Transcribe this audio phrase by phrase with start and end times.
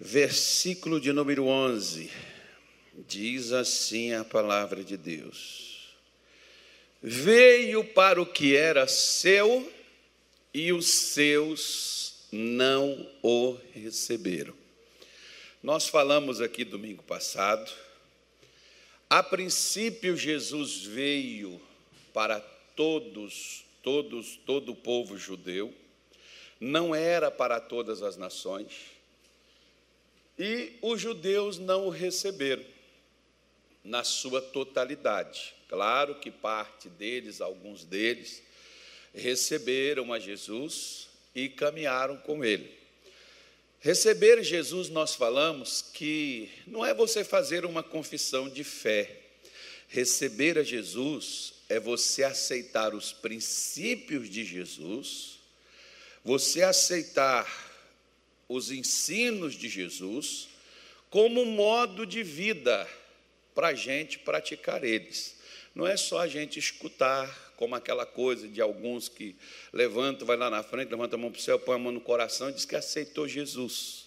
[0.00, 2.10] versículo de número 11.
[3.06, 5.94] Diz assim a palavra de Deus:
[7.02, 9.70] Veio para o que era seu
[10.54, 14.54] e os seus não o receberam.
[15.62, 17.70] Nós falamos aqui domingo passado.
[19.08, 21.60] A princípio, Jesus veio
[22.14, 22.40] para
[22.76, 25.74] todos, todos, todo o povo judeu,
[26.60, 28.68] não era para todas as nações,
[30.42, 32.64] e os judeus não o receberam
[33.84, 35.54] na sua totalidade.
[35.68, 38.42] Claro que parte deles, alguns deles,
[39.14, 42.72] receberam a Jesus e caminharam com ele.
[43.80, 49.14] Receber Jesus, nós falamos que não é você fazer uma confissão de fé.
[49.88, 55.38] Receber a Jesus é você aceitar os princípios de Jesus,
[56.24, 57.69] você aceitar
[58.50, 60.48] os ensinos de Jesus
[61.08, 62.86] como modo de vida
[63.54, 65.38] para a gente praticar eles.
[65.72, 69.36] Não é só a gente escutar, como aquela coisa de alguns que
[69.72, 72.00] levantam, vai lá na frente, levanta a mão para o céu, põe a mão no
[72.00, 74.06] coração e diz que aceitou Jesus.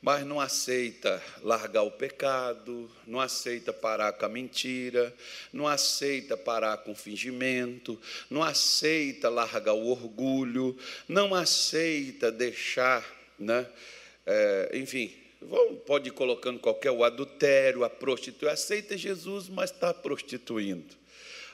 [0.00, 5.14] Mas não aceita largar o pecado, não aceita parar com a mentira,
[5.52, 8.00] não aceita parar com o fingimento,
[8.30, 13.66] não aceita largar o orgulho, não aceita deixar, né,
[14.24, 15.12] é, enfim,
[15.86, 21.02] pode ir colocando qualquer o adultério, a prostituição, aceita Jesus, mas está prostituindo.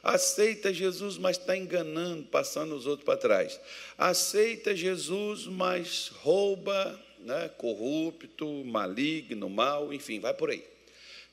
[0.03, 3.61] Aceita Jesus, mas está enganando, passando os outros para trás.
[3.97, 10.64] Aceita Jesus, mas rouba, né, corrupto, maligno, mal, enfim, vai por aí.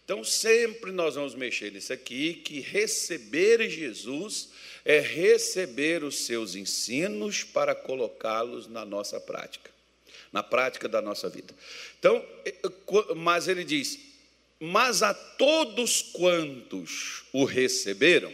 [0.03, 4.49] Então, sempre nós vamos mexer nisso aqui, que receber Jesus
[4.83, 9.71] é receber os seus ensinos para colocá-los na nossa prática,
[10.35, 11.55] na prática da nossa vida.
[11.97, 12.21] Então,
[13.15, 13.97] mas ele diz:
[14.59, 18.33] Mas a todos quantos o receberam,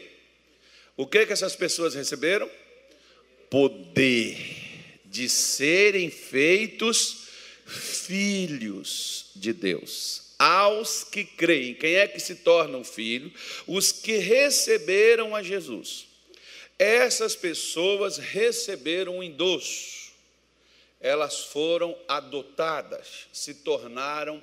[0.98, 2.50] o que que essas pessoas receberam?
[3.52, 4.36] Poder
[5.06, 7.28] de serem feitos
[7.68, 10.32] filhos de Deus.
[10.40, 13.32] Aos que creem, quem é que se tornam filhos?
[13.68, 16.08] Os que receberam a Jesus.
[16.80, 20.01] Essas pessoas receberam um endosso,
[21.02, 24.42] elas foram adotadas, se tornaram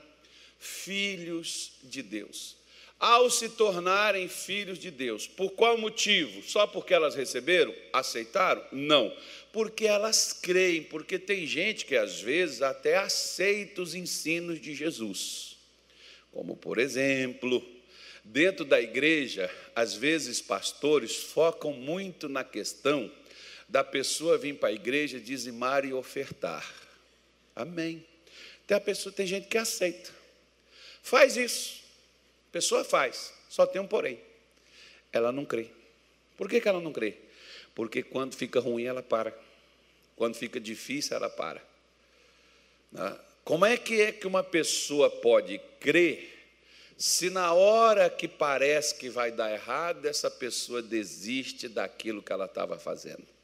[0.59, 2.59] filhos de Deus
[2.99, 5.27] ao se tornarem filhos de Deus.
[5.27, 6.43] Por qual motivo?
[6.43, 7.75] Só porque elas receberam?
[7.93, 8.65] Aceitaram?
[8.73, 9.15] Não.
[9.53, 15.57] Porque elas creem, porque tem gente que às vezes até aceita os ensinos de Jesus.
[16.33, 17.65] Como, por exemplo,
[18.25, 23.11] dentro da igreja, às vezes pastores focam muito na questão
[23.69, 26.65] da pessoa vir para a igreja, dizimar e ofertar.
[27.55, 28.05] Amém.
[28.67, 30.11] Tem a pessoa, tem gente que aceita.
[31.03, 31.83] Faz isso.
[32.49, 34.21] A pessoa faz, só tem um porém.
[35.12, 35.71] Ela não crê.
[36.37, 37.17] Por que, que ela não crê?
[37.75, 39.37] Porque quando fica ruim, ela para.
[40.17, 41.62] Quando fica difícil, ela para.
[42.91, 43.19] Né?
[43.45, 46.37] Como é que é que uma pessoa pode crer
[46.97, 52.47] se na hora que parece que vai dar errado, essa pessoa desiste daquilo que ela
[52.47, 53.38] estava fazendo?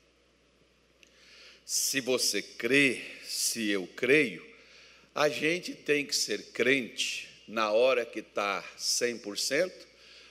[1.64, 4.44] Se você crê, se eu creio,
[5.14, 9.72] a gente tem que ser crente na hora que está 100%,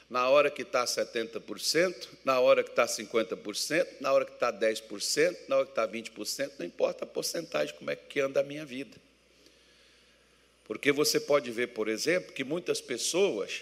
[0.09, 5.37] na hora que está 70%, na hora que está 50%, na hora que está 10%,
[5.47, 8.63] na hora que está 20%, não importa a porcentagem, como é que anda a minha
[8.63, 8.95] vida.
[10.65, 13.61] Porque você pode ver, por exemplo, que muitas pessoas,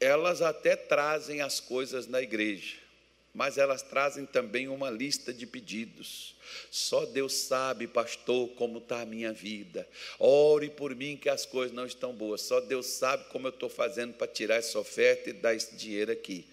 [0.00, 2.76] elas até trazem as coisas na igreja,
[3.34, 6.36] mas elas trazem também uma lista de pedidos.
[6.70, 9.86] Só Deus sabe, pastor, como está a minha vida.
[10.20, 12.42] Ore por mim que as coisas não estão boas.
[12.42, 16.12] Só Deus sabe como eu estou fazendo para tirar essa oferta e dar esse dinheiro
[16.12, 16.46] aqui.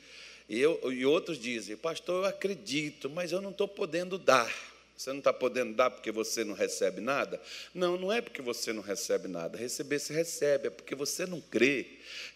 [0.50, 4.52] E, eu, e outros dizem, pastor, eu acredito, mas eu não estou podendo dar.
[4.98, 7.42] Você não está podendo dar porque você não recebe nada?
[7.74, 9.58] Não, não é porque você não recebe nada.
[9.58, 11.88] Receber se recebe, é porque você não crê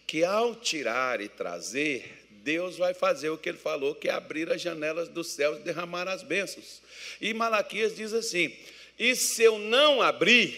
[0.06, 4.52] que ao tirar e trazer, Deus vai fazer o que ele falou, que é abrir
[4.52, 6.80] as janelas dos céus e derramar as bênçãos.
[7.20, 8.54] E Malaquias diz assim:
[8.96, 10.56] e se eu não abrir,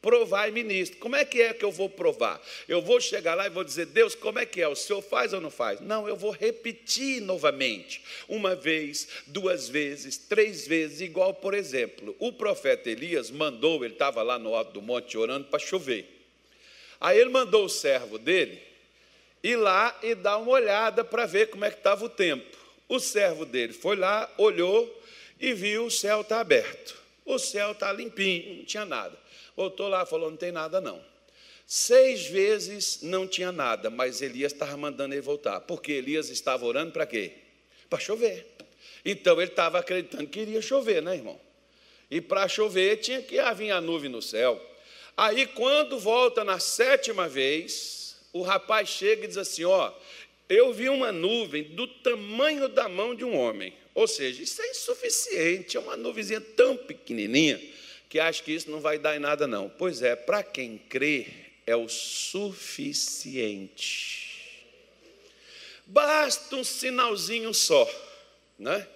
[0.00, 0.96] provai-me nisto.
[0.96, 2.40] Como é que é que eu vou provar?
[2.66, 4.66] Eu vou chegar lá e vou dizer, Deus, como é que é?
[4.66, 5.82] O senhor faz ou não faz?
[5.82, 8.02] Não, eu vou repetir novamente.
[8.26, 14.22] Uma vez, duas vezes, três vezes, igual, por exemplo, o profeta Elias mandou, ele estava
[14.22, 16.06] lá no alto do monte orando para chover.
[16.98, 18.71] Aí ele mandou o servo dele
[19.42, 22.56] ir lá e dar uma olhada para ver como é que estava o tempo.
[22.88, 25.02] O servo dele foi lá, olhou
[25.40, 27.00] e viu o céu está aberto.
[27.24, 29.18] O céu está limpinho, não tinha nada.
[29.56, 31.02] Voltou lá, falou: não tem nada não.
[31.66, 35.60] Seis vezes não tinha nada, mas Elias estava mandando ele voltar.
[35.60, 37.32] Porque Elias estava orando para quê?
[37.88, 38.46] Para chover.
[39.04, 41.40] Então ele estava acreditando que iria chover, né, irmão?
[42.10, 44.60] E para chover tinha que vir a nuvem no céu.
[45.16, 48.01] Aí, quando volta na sétima vez,
[48.32, 49.92] o rapaz chega e diz assim: Ó,
[50.48, 53.74] eu vi uma nuvem do tamanho da mão de um homem.
[53.94, 57.60] Ou seja, isso é insuficiente, é uma nuvenzinha tão pequenininha
[58.08, 59.68] que acho que isso não vai dar em nada, não.
[59.70, 61.26] Pois é, para quem crê,
[61.66, 63.22] é o suficiente.
[65.86, 67.88] Basta um sinalzinho só,
[68.58, 68.86] né?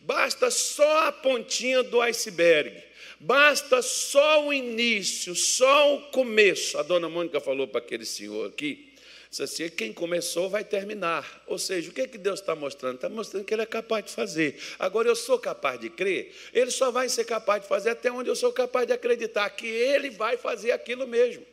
[0.00, 2.82] Basta só a pontinha do iceberg.
[3.24, 6.76] Basta só o início, só o começo.
[6.76, 8.92] A dona Mônica falou para aquele senhor aqui,
[9.30, 11.42] disse assim, quem começou vai terminar.
[11.46, 12.96] Ou seja, o que, é que Deus está mostrando?
[12.96, 14.60] Está mostrando que Ele é capaz de fazer.
[14.78, 18.28] Agora, eu sou capaz de crer, Ele só vai ser capaz de fazer até onde
[18.28, 21.46] eu sou capaz de acreditar que Ele vai fazer aquilo mesmo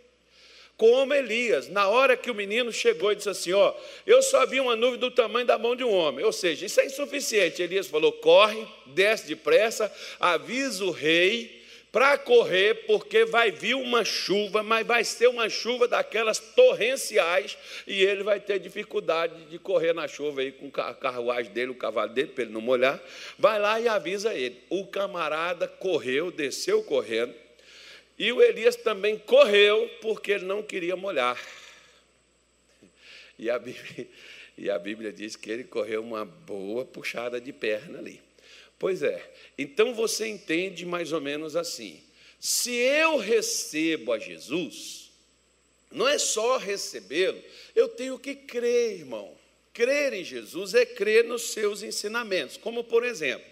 [0.75, 3.71] como Elias, na hora que o menino chegou e disse assim: Ó,
[4.03, 6.25] eu só vi uma nuvem do tamanho da mão de um homem.
[6.25, 7.61] Ou seja, isso é insuficiente.
[7.61, 11.60] Elias falou: corre, desce depressa, avisa o rei
[11.91, 18.01] para correr, porque vai vir uma chuva, mas vai ser uma chuva daquelas torrenciais, e
[18.01, 22.13] ele vai ter dificuldade de correr na chuva aí com a carruagem dele, o cavalo
[22.13, 23.01] dele, para ele não molhar.
[23.37, 24.61] Vai lá e avisa ele.
[24.69, 27.33] O camarada correu, desceu correndo
[28.21, 31.43] e o Elias também correu porque ele não queria molhar.
[33.39, 34.07] E a Bíblia,
[34.55, 38.21] e a Bíblia diz que ele correu uma boa puxada de perna ali.
[38.81, 39.23] Pois é,
[39.59, 42.01] então você entende mais ou menos assim:
[42.39, 45.11] se eu recebo a Jesus,
[45.91, 47.39] não é só recebê-lo,
[47.75, 49.37] eu tenho que crer, irmão.
[49.71, 53.45] Crer em Jesus é crer nos seus ensinamentos, como por exemplo,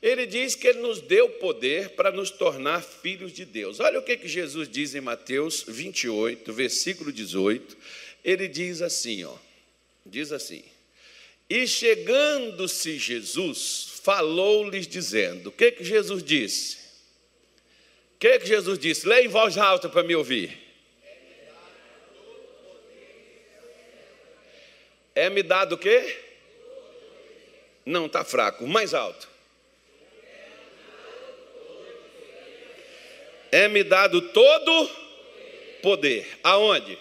[0.00, 3.78] ele diz que ele nos deu poder para nos tornar filhos de Deus.
[3.78, 7.76] Olha o que, que Jesus diz em Mateus 28, versículo 18.
[8.24, 9.36] Ele diz assim, ó,
[10.06, 10.64] diz assim:
[11.50, 16.76] E chegando-se Jesus, falou-lhes dizendo: O que que Jesus disse?
[18.14, 19.06] O que que Jesus disse?
[19.06, 20.58] Leia em voz alta para me ouvir.
[25.14, 26.18] É me dado o quê?
[27.84, 29.32] Não, está fraco, mais alto.
[33.52, 34.90] é-me dado todo
[35.82, 36.26] poder.
[36.42, 36.98] Aonde?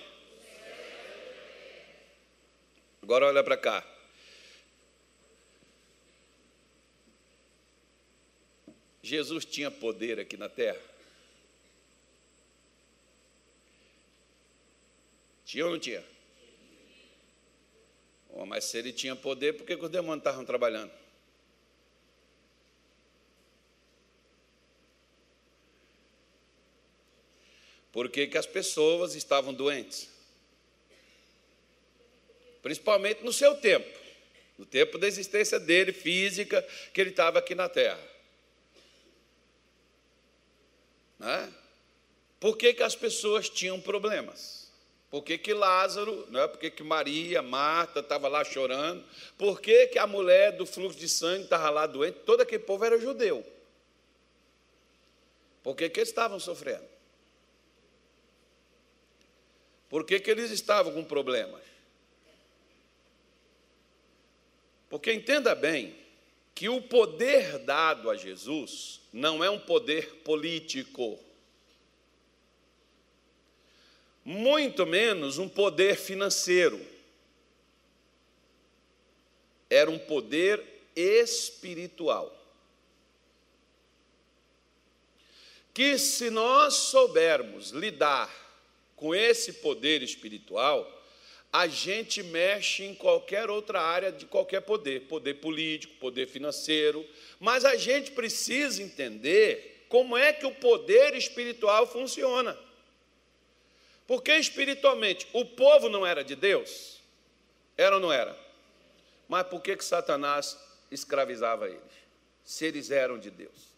[3.02, 3.91] Agora olha para cá.
[9.02, 10.82] Jesus tinha poder aqui na terra?
[15.46, 16.04] Tinha ou não tinha?
[18.30, 20.92] Oh, mas se ele tinha poder, por que, os demônios estavam trabalhando?
[27.92, 30.10] Por que, que as pessoas estavam doentes?
[32.62, 34.00] Principalmente no seu tempo,
[34.58, 36.62] no tempo da existência dele, física,
[36.94, 38.11] que ele estava aqui na terra.
[41.22, 41.54] Né?
[42.40, 44.72] Por que, que as pessoas tinham problemas?
[45.12, 46.48] Por que, que Lázaro, né?
[46.48, 49.06] por que, que Maria, Marta estava lá chorando?
[49.38, 52.20] Por que, que a mulher do fluxo de sangue estava lá doente?
[52.26, 53.46] Todo aquele povo era judeu.
[55.62, 56.90] Por que, que eles estavam sofrendo?
[59.88, 61.62] Por que, que eles estavam com problemas?
[64.90, 66.01] Porque entenda bem
[66.54, 71.20] que o poder dado a Jesus não é um poder político,
[74.24, 76.80] muito menos um poder financeiro.
[79.70, 80.64] Era um poder
[80.96, 82.38] espiritual.
[85.74, 88.30] Que se nós soubermos lidar
[88.96, 91.01] com esse poder espiritual,
[91.52, 97.06] a gente mexe em qualquer outra área de qualquer poder, poder político, poder financeiro,
[97.40, 102.58] mas a gente precisa entender como é que o poder espiritual funciona.
[104.08, 107.02] Porque espiritualmente o povo não era de Deus?
[107.78, 108.38] Era ou não era?
[109.28, 110.58] Mas por que, que Satanás
[110.90, 111.82] escravizava eles?
[112.44, 113.71] Se eles eram de Deus.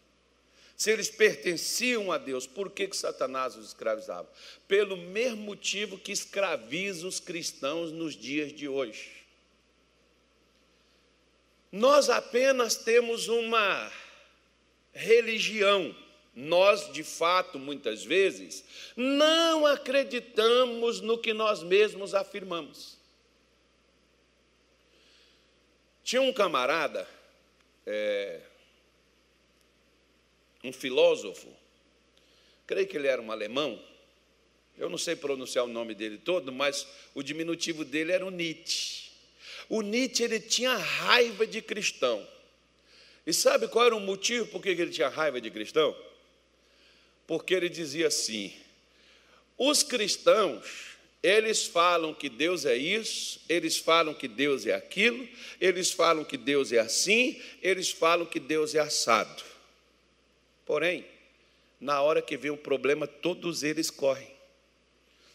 [0.76, 4.28] Se eles pertenciam a Deus, por que, que Satanás os escravizava?
[4.66, 9.24] Pelo mesmo motivo que escraviza os cristãos nos dias de hoje.
[11.70, 13.90] Nós apenas temos uma
[14.92, 15.94] religião.
[16.34, 18.64] Nós, de fato, muitas vezes,
[18.96, 22.98] não acreditamos no que nós mesmos afirmamos.
[26.02, 27.08] Tinha um camarada,
[27.86, 28.40] é,
[30.64, 31.46] um filósofo,
[32.66, 33.80] creio que ele era um alemão,
[34.76, 39.10] Eu não sei pronunciar o nome dele todo, mas o diminutivo dele era o Nietzsche.
[39.68, 42.26] O Nietzsche ele tinha raiva de cristão.
[43.24, 45.96] E sabe qual era o motivo por que ele tinha raiva de cristão?
[47.24, 48.52] Porque ele dizia assim:
[49.56, 50.94] os cristãos
[51.24, 55.26] eles falam que Deus é isso, eles falam que Deus é aquilo,
[55.58, 59.42] eles falam que Deus é assim, eles falam que Deus é assado.
[60.64, 61.06] Porém,
[61.80, 64.32] na hora que vem o problema, todos eles correm.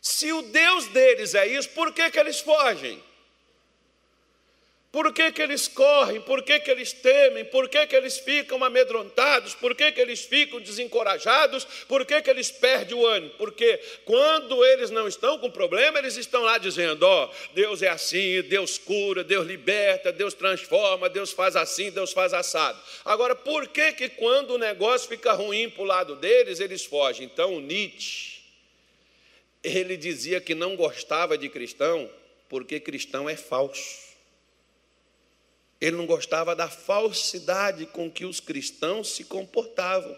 [0.01, 3.03] Se o Deus deles é isso, por que, que eles fogem?
[4.91, 6.19] Por que, que eles correm?
[6.19, 7.46] Por que, que eles temem?
[7.46, 9.53] Por que, que eles ficam amedrontados?
[9.53, 11.63] Por que, que eles ficam desencorajados?
[11.88, 13.31] Por que, que eles perdem o ânimo?
[13.38, 17.88] Porque quando eles não estão com problema, eles estão lá dizendo: Ó, oh, Deus é
[17.88, 22.81] assim, Deus cura, Deus liberta, Deus transforma, Deus faz assim, Deus faz assado.
[23.05, 27.27] Agora, por que, que quando o negócio fica ruim para o lado deles, eles fogem?
[27.27, 28.39] Então, Nietzsche,
[29.63, 32.10] ele dizia que não gostava de cristão,
[32.50, 34.09] porque cristão é falso.
[35.79, 40.17] Ele não gostava da falsidade com que os cristãos se comportavam.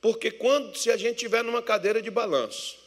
[0.00, 2.78] Porque quando se a gente estiver numa cadeira de balanço,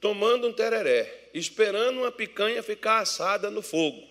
[0.00, 4.06] tomando um tereré, esperando uma picanha ficar assada no fogo,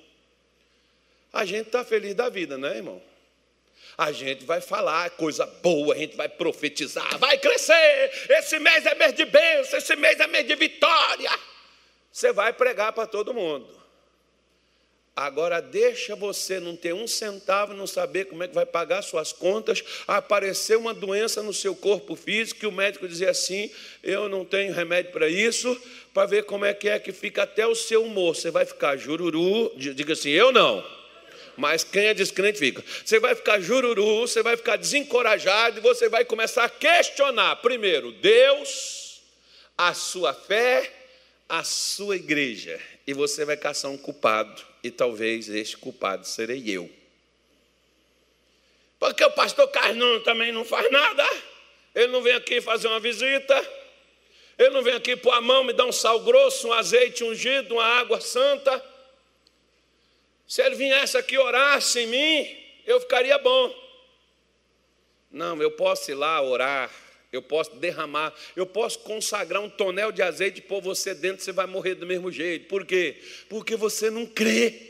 [1.32, 3.02] a gente está feliz da vida, né, irmão?
[3.96, 8.12] A gente vai falar coisa boa, a gente vai profetizar, vai crescer.
[8.30, 11.32] Esse mês é mês de bênção, esse mês é mês de vitória.
[12.12, 13.79] Você vai pregar para todo mundo.
[15.20, 19.34] Agora deixa você não ter um centavo, não saber como é que vai pagar suas
[19.34, 23.70] contas, aparecer uma doença no seu corpo físico, e o médico dizer assim:
[24.02, 25.78] eu não tenho remédio para isso,
[26.14, 28.34] para ver como é que é que fica até o seu humor.
[28.34, 30.82] Você vai ficar jururu, diga assim, eu não.
[31.58, 32.82] Mas quem é descrente fica.
[33.04, 38.14] Você vai ficar jururu, você vai ficar desencorajado e você vai começar a questionar, primeiro,
[38.14, 39.20] Deus,
[39.78, 40.99] a sua fé,
[41.50, 42.80] a sua igreja.
[43.08, 46.90] E você vai caçar um culpado e talvez este culpado serei eu.
[49.00, 51.28] Porque o pastor Carnão também não faz nada,
[51.96, 53.56] ele não vem aqui fazer uma visita,
[54.58, 57.76] ele não vem aqui pôr a mão, me dar um sal grosso, um azeite ungido,
[57.76, 58.86] uma água santa.
[60.46, 63.74] Se ele viesse aqui orasse em mim, eu ficaria bom.
[65.32, 66.92] Não, eu posso ir lá orar,
[67.32, 71.52] eu posso derramar, eu posso consagrar um tonel de azeite e pôr você dentro, você
[71.52, 72.68] vai morrer do mesmo jeito.
[72.68, 73.22] Por quê?
[73.48, 74.90] Porque você não crê.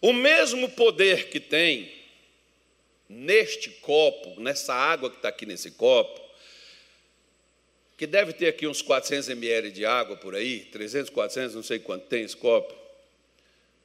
[0.00, 1.92] O mesmo poder que tem
[3.08, 6.20] neste copo, nessa água que está aqui nesse copo,
[7.98, 11.80] que deve ter aqui uns 400 ml de água por aí, 300, 400, não sei
[11.80, 12.74] quanto tem esse copo,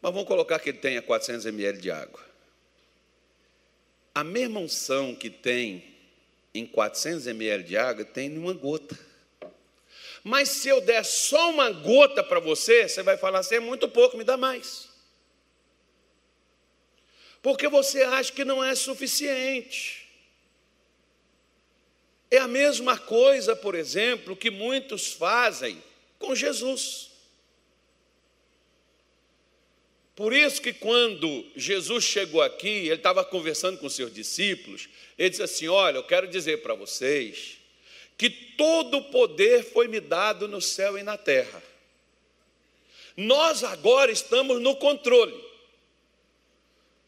[0.01, 2.34] mas vamos colocar que ele tenha 400 ml de água.
[4.15, 5.83] A mesma unção que tem
[6.53, 8.97] em 400 ml de água, tem em uma gota.
[10.23, 13.87] Mas se eu der só uma gota para você, você vai falar assim: é muito
[13.89, 14.89] pouco, me dá mais.
[17.41, 20.09] Porque você acha que não é suficiente.
[22.31, 25.83] É a mesma coisa, por exemplo, que muitos fazem
[26.17, 27.11] com Jesus.
[30.15, 35.43] Por isso que quando Jesus chegou aqui, ele estava conversando com seus discípulos, ele disse
[35.43, 37.57] assim: Olha, eu quero dizer para vocês
[38.17, 41.61] que todo o poder foi me dado no céu e na terra.
[43.17, 45.35] Nós agora estamos no controle.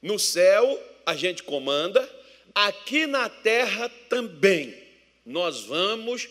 [0.02, 2.08] No céu a gente comanda,
[2.54, 4.78] aqui na terra também.
[5.26, 6.28] Nós vamos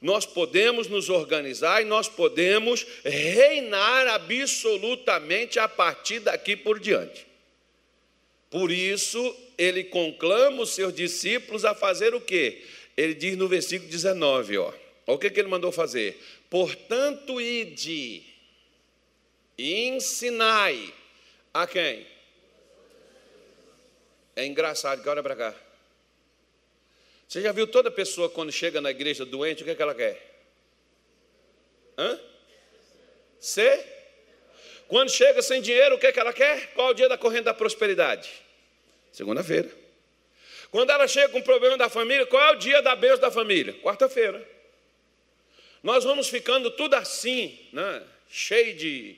[0.00, 7.26] nós podemos nos organizar e nós podemos reinar absolutamente a partir daqui por diante.
[8.48, 12.62] Por isso, ele conclama os seus discípulos a fazer o quê?
[12.96, 14.72] Ele diz no versículo 19, ó.
[15.06, 16.20] Olha o que, que ele mandou fazer.
[16.48, 18.22] Portanto, ide
[19.56, 20.92] e ensinai
[21.52, 22.06] a quem?
[24.36, 25.67] É engraçado que olha para cá.
[27.28, 29.94] Você já viu toda pessoa quando chega na igreja doente, o que, é que ela
[29.94, 30.18] quer?
[31.98, 32.18] Hã?
[33.38, 33.86] Ser?
[34.88, 36.72] Quando chega sem dinheiro, o que, é que ela quer?
[36.72, 38.30] Qual é o dia da corrente da prosperidade?
[39.12, 39.70] Segunda-feira.
[40.70, 43.74] Quando ela chega com problema da família, qual é o dia da bênção da família?
[43.74, 44.48] Quarta-feira.
[45.82, 48.02] Nós vamos ficando tudo assim, né?
[48.30, 49.16] cheio de,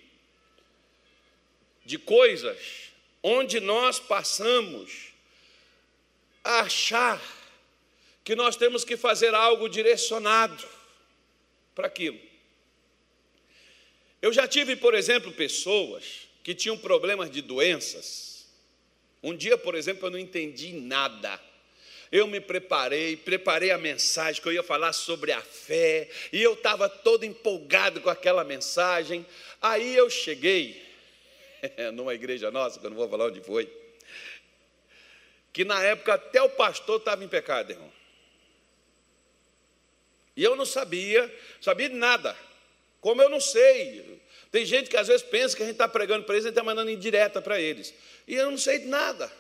[1.85, 2.91] de coisas,
[3.23, 5.13] onde nós passamos
[6.43, 7.40] a achar
[8.31, 10.65] que nós temos que fazer algo direcionado
[11.75, 12.17] para aquilo.
[14.23, 18.47] Eu já tive, por exemplo, pessoas que tinham problemas de doenças.
[19.21, 21.41] Um dia, por exemplo, eu não entendi nada.
[22.13, 26.53] eu me preparei, preparei a mensagem que eu ia falar sobre a fé, e eu
[26.53, 29.27] estava todo empolgado com aquela mensagem.
[29.61, 30.81] Aí eu cheguei
[31.95, 33.69] numa igreja nossa, que eu não vou falar onde foi,
[35.53, 38.00] que na época até o pastor estava em pecado, irmão.
[40.41, 41.31] E eu não sabia,
[41.61, 42.35] sabia de nada.
[42.99, 44.23] Como eu não sei.
[44.51, 46.55] Tem gente que às vezes pensa que a gente está pregando para eles, a gente
[46.57, 47.93] está mandando indireta para eles.
[48.27, 49.31] E eu não sei de nada.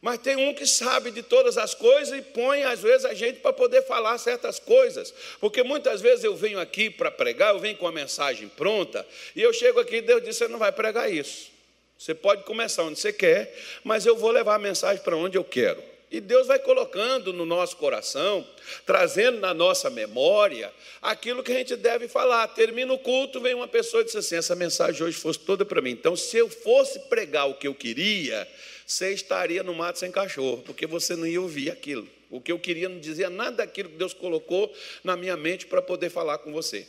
[0.00, 3.40] Mas tem um que sabe de todas as coisas e põe, às vezes, a gente
[3.40, 5.12] para poder falar certas coisas.
[5.40, 9.42] Porque muitas vezes eu venho aqui para pregar, eu venho com a mensagem pronta, e
[9.42, 11.50] eu chego aqui e Deus diz: você não vai pregar isso.
[11.98, 13.52] Você pode começar onde você quer,
[13.82, 15.97] mas eu vou levar a mensagem para onde eu quero.
[16.10, 18.46] E Deus vai colocando no nosso coração,
[18.86, 20.72] trazendo na nossa memória
[21.02, 22.48] aquilo que a gente deve falar.
[22.48, 25.82] Termina o culto, vem uma pessoa e diz assim: essa mensagem hoje fosse toda para
[25.82, 25.90] mim.
[25.90, 28.48] Então, se eu fosse pregar o que eu queria,
[28.86, 32.08] você estaria no mato sem cachorro, porque você não ia ouvir aquilo.
[32.30, 34.72] O que eu queria não dizia nada daquilo que Deus colocou
[35.04, 36.86] na minha mente para poder falar com você.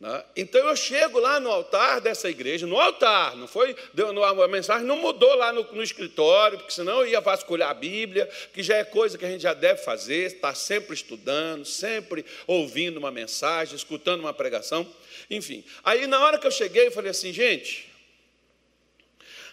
[0.00, 0.24] Né?
[0.36, 4.96] Então eu chego lá no altar dessa igreja, no altar, não foi, a mensagem não
[4.96, 8.84] mudou lá no, no, escritório, porque senão eu ia vasculhar a Bíblia, que já é
[8.84, 13.76] coisa que a gente já deve fazer, estar tá sempre estudando, sempre ouvindo uma mensagem,
[13.76, 14.86] escutando uma pregação,
[15.30, 15.64] enfim.
[15.82, 17.94] Aí na hora que eu cheguei, eu falei assim, gente,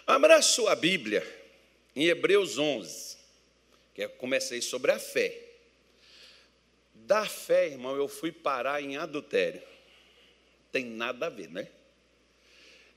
[0.06, 1.24] Abra a sua Bíblia
[1.94, 3.16] em Hebreus 11,
[3.94, 5.38] que eu comecei sobre a fé.
[6.92, 9.62] Da fé, irmão, eu fui parar em adultério.
[10.72, 11.68] Tem nada a ver, né?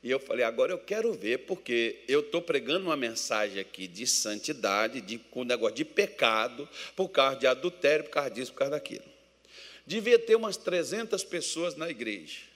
[0.01, 4.07] E eu falei, agora eu quero ver, porque eu estou pregando uma mensagem aqui de
[4.07, 8.71] santidade, de um negócio de pecado, por causa de adultério, por causa disso, por causa
[8.71, 9.05] daquilo.
[9.85, 12.55] Devia ter umas 300 pessoas na igreja.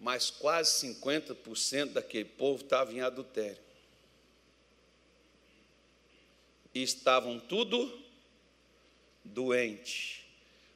[0.00, 3.62] mas quase 50% daquele povo estava em adultério.
[6.74, 8.02] E estavam tudo
[9.22, 10.26] doente.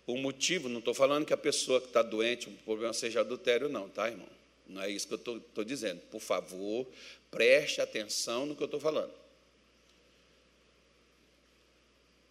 [0.06, 3.69] O motivo, não estou falando que a pessoa que está doente, o problema seja adultério,
[3.69, 4.28] não, tá, irmão?
[4.67, 6.00] Não é isso que eu estou dizendo.
[6.10, 6.86] Por favor,
[7.30, 9.12] preste atenção no que eu estou falando.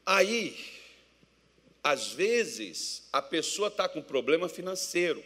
[0.06, 0.56] Aí,
[1.84, 5.24] às vezes, a pessoa está com problema financeiro.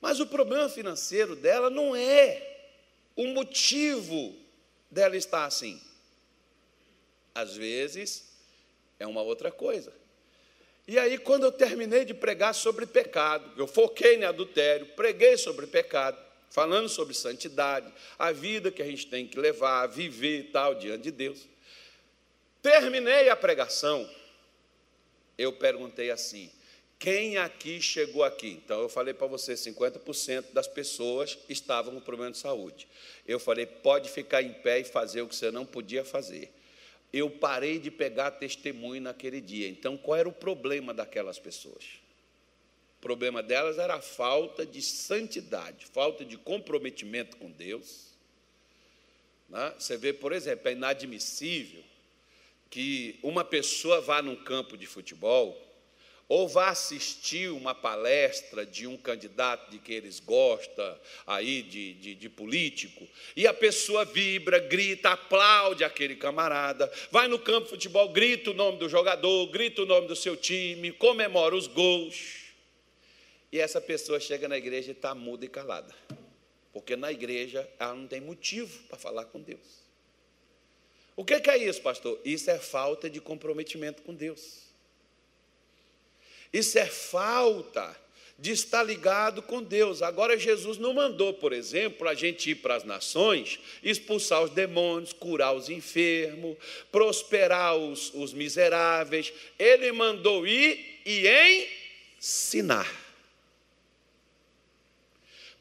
[0.00, 2.70] Mas o problema financeiro dela não é
[3.14, 4.34] o motivo
[4.90, 5.80] dela estar assim.
[7.34, 8.32] Às vezes
[8.98, 10.01] é uma outra coisa.
[10.86, 15.66] E aí, quando eu terminei de pregar sobre pecado, eu foquei em adultério, preguei sobre
[15.66, 16.18] pecado,
[16.50, 21.04] falando sobre santidade, a vida que a gente tem que levar, viver e tal diante
[21.04, 21.46] de Deus.
[22.60, 24.08] Terminei a pregação,
[25.38, 26.50] eu perguntei assim:
[27.02, 28.60] quem aqui chegou aqui?
[28.64, 32.86] Então, eu falei para você: 50% das pessoas estavam com problema de saúde.
[33.26, 36.52] Eu falei: pode ficar em pé e fazer o que você não podia fazer.
[37.12, 39.68] Eu parei de pegar testemunho naquele dia.
[39.68, 41.84] Então, qual era o problema daquelas pessoas?
[42.98, 48.12] O problema delas era a falta de santidade, falta de comprometimento com Deus.
[49.48, 49.74] Né?
[49.78, 51.82] Você vê, por exemplo, é inadmissível
[52.70, 55.60] que uma pessoa vá num campo de futebol
[56.28, 62.14] ou vá assistir uma palestra de um candidato de que eles gostam aí de, de,
[62.14, 63.06] de, político,
[63.36, 68.54] e a pessoa vibra, grita, aplaude aquele camarada, vai no campo de futebol, grita o
[68.54, 72.42] nome do jogador, grita o nome do seu time, comemora os gols.
[73.52, 75.94] E essa pessoa chega na igreja e está muda e calada.
[76.72, 79.82] Porque na igreja ela não tem motivo para falar com Deus.
[81.14, 82.18] O que é isso, pastor?
[82.24, 84.71] Isso é falta de comprometimento com Deus.
[86.52, 87.96] Isso é falta
[88.38, 90.02] de estar ligado com Deus.
[90.02, 95.12] Agora, Jesus não mandou, por exemplo, a gente ir para as nações, expulsar os demônios,
[95.12, 96.56] curar os enfermos,
[96.90, 99.32] prosperar os, os miseráveis.
[99.56, 101.68] Ele mandou ir e
[102.18, 102.90] ensinar.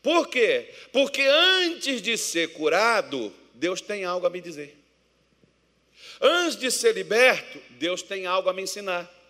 [0.01, 0.73] Por quê?
[0.91, 4.75] Porque antes de ser curado, Deus tem algo a me dizer.
[6.19, 9.20] Antes de ser liberto, Deus tem algo a me ensinar.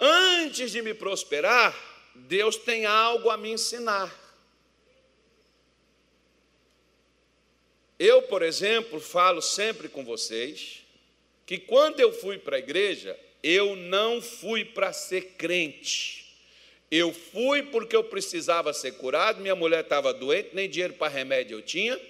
[0.00, 1.76] Antes de me prosperar,
[2.14, 4.18] Deus tem algo a me ensinar.
[7.98, 10.82] Eu, por exemplo, falo sempre com vocês
[11.44, 16.34] que quando eu fui para a igreja, eu não fui para ser crente.
[16.90, 21.58] Eu fui porque eu precisava ser curado, minha mulher estava doente, nem dinheiro para remédio
[21.58, 22.00] eu tinha,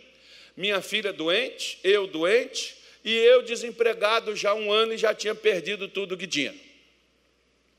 [0.56, 5.88] minha filha doente, eu doente, e eu desempregado já um ano e já tinha perdido
[5.88, 6.54] tudo que tinha.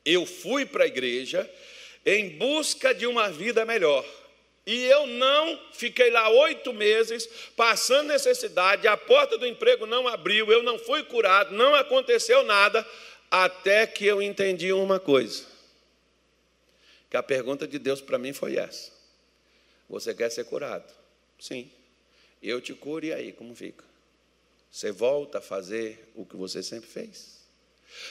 [0.06, 1.50] Eu fui para a igreja
[2.06, 4.06] em busca de uma vida melhor.
[4.66, 10.52] E eu não fiquei lá oito meses, passando necessidade, a porta do emprego não abriu,
[10.52, 12.88] eu não fui curado, não aconteceu nada,
[13.30, 15.46] até que eu entendi uma coisa.
[17.10, 18.92] Que a pergunta de Deus para mim foi essa:
[19.90, 20.94] Você quer ser curado?
[21.40, 21.70] Sim.
[22.42, 23.84] Eu te curo e aí, como fica?
[24.72, 27.41] Você volta a fazer o que você sempre fez?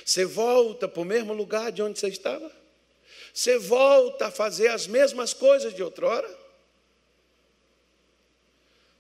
[0.05, 2.51] Você volta para o mesmo lugar de onde você estava?
[3.33, 6.41] Você volta a fazer as mesmas coisas de outrora?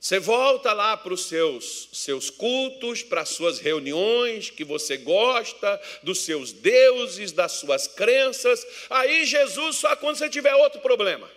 [0.01, 5.79] Você volta lá para os seus, seus cultos, para as suas reuniões que você gosta,
[6.03, 8.67] dos seus deuses, das suas crenças.
[8.89, 11.31] Aí Jesus só quando você tiver outro problema.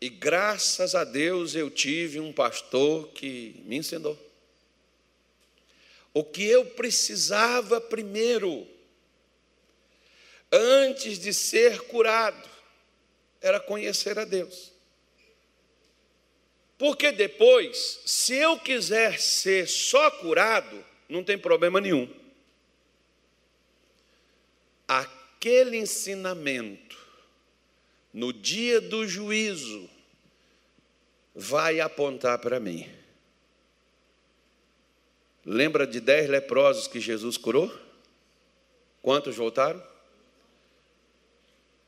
[0.00, 4.25] E graças a Deus eu tive um pastor que me ensinou.
[6.16, 8.66] O que eu precisava primeiro,
[10.50, 12.48] antes de ser curado,
[13.38, 14.72] era conhecer a Deus.
[16.78, 22.10] Porque depois, se eu quiser ser só curado, não tem problema nenhum.
[24.88, 26.96] Aquele ensinamento,
[28.10, 29.86] no dia do juízo,
[31.34, 32.90] vai apontar para mim.
[35.48, 37.72] Lembra de dez leprosos que Jesus curou?
[39.00, 39.80] Quantos voltaram?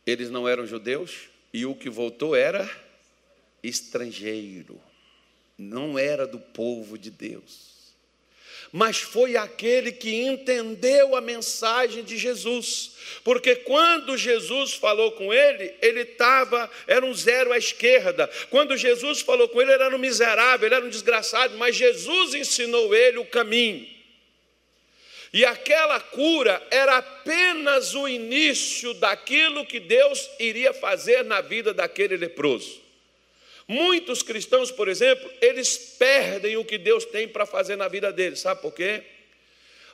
[0.06, 2.70] Eles não eram judeus e o que voltou era
[3.60, 4.80] estrangeiro,
[5.58, 7.77] não era do povo de Deus.
[8.70, 12.92] Mas foi aquele que entendeu a mensagem de Jesus,
[13.24, 18.28] porque quando Jesus falou com ele, ele estava, era um zero à esquerda.
[18.50, 22.34] Quando Jesus falou com ele, ele era um miserável, ele era um desgraçado, mas Jesus
[22.34, 23.86] ensinou ele o caminho.
[25.32, 32.16] E aquela cura era apenas o início daquilo que Deus iria fazer na vida daquele
[32.16, 32.87] leproso.
[33.68, 38.40] Muitos cristãos, por exemplo, eles perdem o que Deus tem para fazer na vida deles.
[38.40, 39.04] Sabe por quê?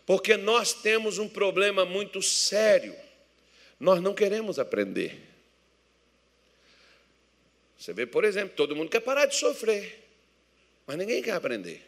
[0.07, 2.95] Porque nós temos um problema muito sério.
[3.81, 5.21] Nós não queremos aprender.
[7.77, 10.03] Você vê, por exemplo, todo mundo quer parar de sofrer,
[10.87, 11.83] mas ninguém quer aprender.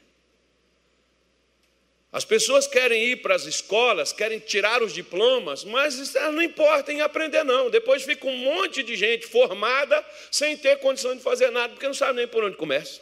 [2.13, 7.01] As pessoas querem ir para as escolas, querem tirar os diplomas, mas não importa em
[7.01, 7.69] aprender, não.
[7.69, 11.95] Depois fica um monte de gente formada sem ter condição de fazer nada, porque não
[11.95, 13.01] sabe nem por onde começa.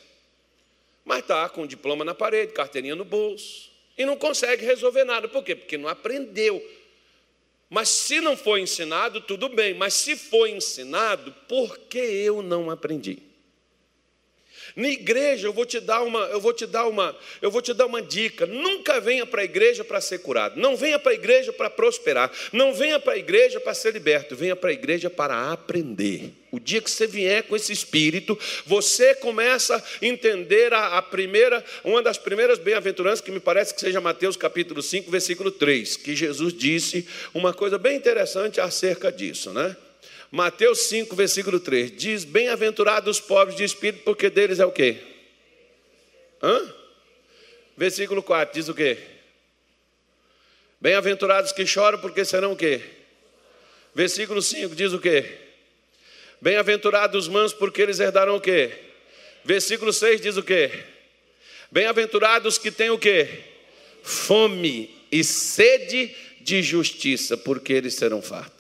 [1.05, 5.29] Mas está com o diploma na parede, carteirinha no bolso, e não consegue resolver nada.
[5.29, 5.55] Por quê?
[5.55, 6.61] Porque não aprendeu.
[7.69, 9.75] Mas se não foi ensinado, tudo bem.
[9.75, 13.19] Mas se foi ensinado, por que eu não aprendi?
[14.77, 17.73] Na igreja eu vou te dar uma, eu vou te dar uma, eu vou te
[17.73, 18.45] dar uma dica.
[18.45, 20.61] Nunca venha para a igreja para ser curado.
[20.61, 22.31] Não venha para a igreja para prosperar.
[22.53, 24.35] Não venha para a igreja para ser liberto.
[24.35, 26.33] Venha para a igreja para aprender.
[26.51, 31.65] O dia que você vier com esse espírito, você começa a entender a, a primeira,
[31.85, 36.17] uma das primeiras bem-aventuranças que me parece que seja Mateus capítulo 5, versículo 3, que
[36.17, 39.77] Jesus disse uma coisa bem interessante acerca disso, né?
[40.35, 44.97] Mateus 5, versículo 3, diz: Bem-aventurados os pobres de espírito, porque deles é o quê?
[46.43, 46.75] Hã?
[47.77, 48.99] Versículo 4 diz o quê?
[50.81, 52.81] Bem-aventurados que choram, porque serão o quê?
[53.95, 55.39] Versículo 5 diz o quê?
[56.41, 58.73] Bem-aventurados os mansos, porque eles herdarão o quê?
[59.45, 60.83] Versículo 6 diz o quê?
[61.71, 63.29] Bem-aventurados que têm o quê?
[64.03, 68.54] Fome e sede de justiça, porque eles serão fartos.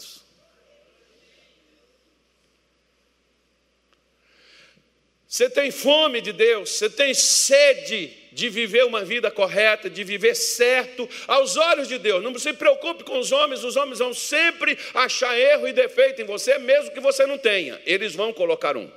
[5.34, 10.36] Você tem fome de Deus, você tem sede de viver uma vida correta, de viver
[10.36, 12.22] certo aos olhos de Deus.
[12.22, 16.24] Não se preocupe com os homens, os homens vão sempre achar erro e defeito em
[16.24, 18.88] você, mesmo que você não tenha, eles vão colocar um.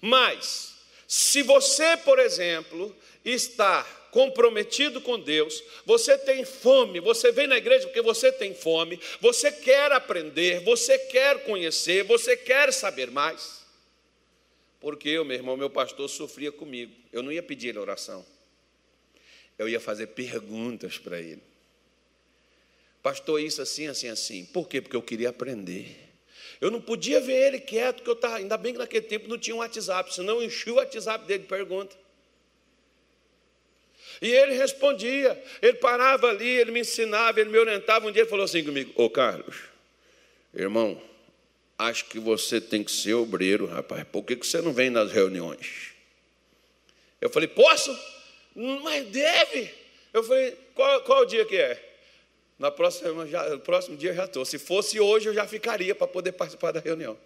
[0.00, 0.74] Mas,
[1.06, 7.88] se você, por exemplo, está comprometido com Deus, você tem fome, você vem na igreja
[7.88, 13.65] porque você tem fome, você quer aprender, você quer conhecer, você quer saber mais.
[14.80, 16.92] Porque eu, meu irmão, meu pastor sofria comigo.
[17.12, 18.24] Eu não ia pedir ele oração.
[19.58, 21.42] Eu ia fazer perguntas para ele.
[23.02, 24.44] Pastor, isso assim, assim, assim.
[24.46, 24.80] Por quê?
[24.80, 26.06] Porque eu queria aprender.
[26.60, 28.36] Eu não podia ver ele quieto, que eu estava.
[28.36, 31.40] Ainda bem que naquele tempo não tinha um WhatsApp, senão eu enchi o WhatsApp dele
[31.40, 31.96] de pergunta.
[34.20, 38.06] E ele respondia, ele parava ali, ele me ensinava, ele me orientava.
[38.06, 39.56] Um dia ele falou assim comigo: Ô Carlos,
[40.54, 41.00] irmão,
[41.78, 44.04] Acho que você tem que ser obreiro, rapaz.
[44.10, 45.92] Por que você não vem nas reuniões?
[47.20, 47.96] Eu falei, posso?
[48.54, 49.74] Mas deve.
[50.12, 51.82] Eu falei, qual, qual o dia que é?
[52.58, 54.44] Na próxima, já, no próximo dia eu já estou.
[54.44, 57.18] Se fosse hoje, eu já ficaria para poder participar da reunião.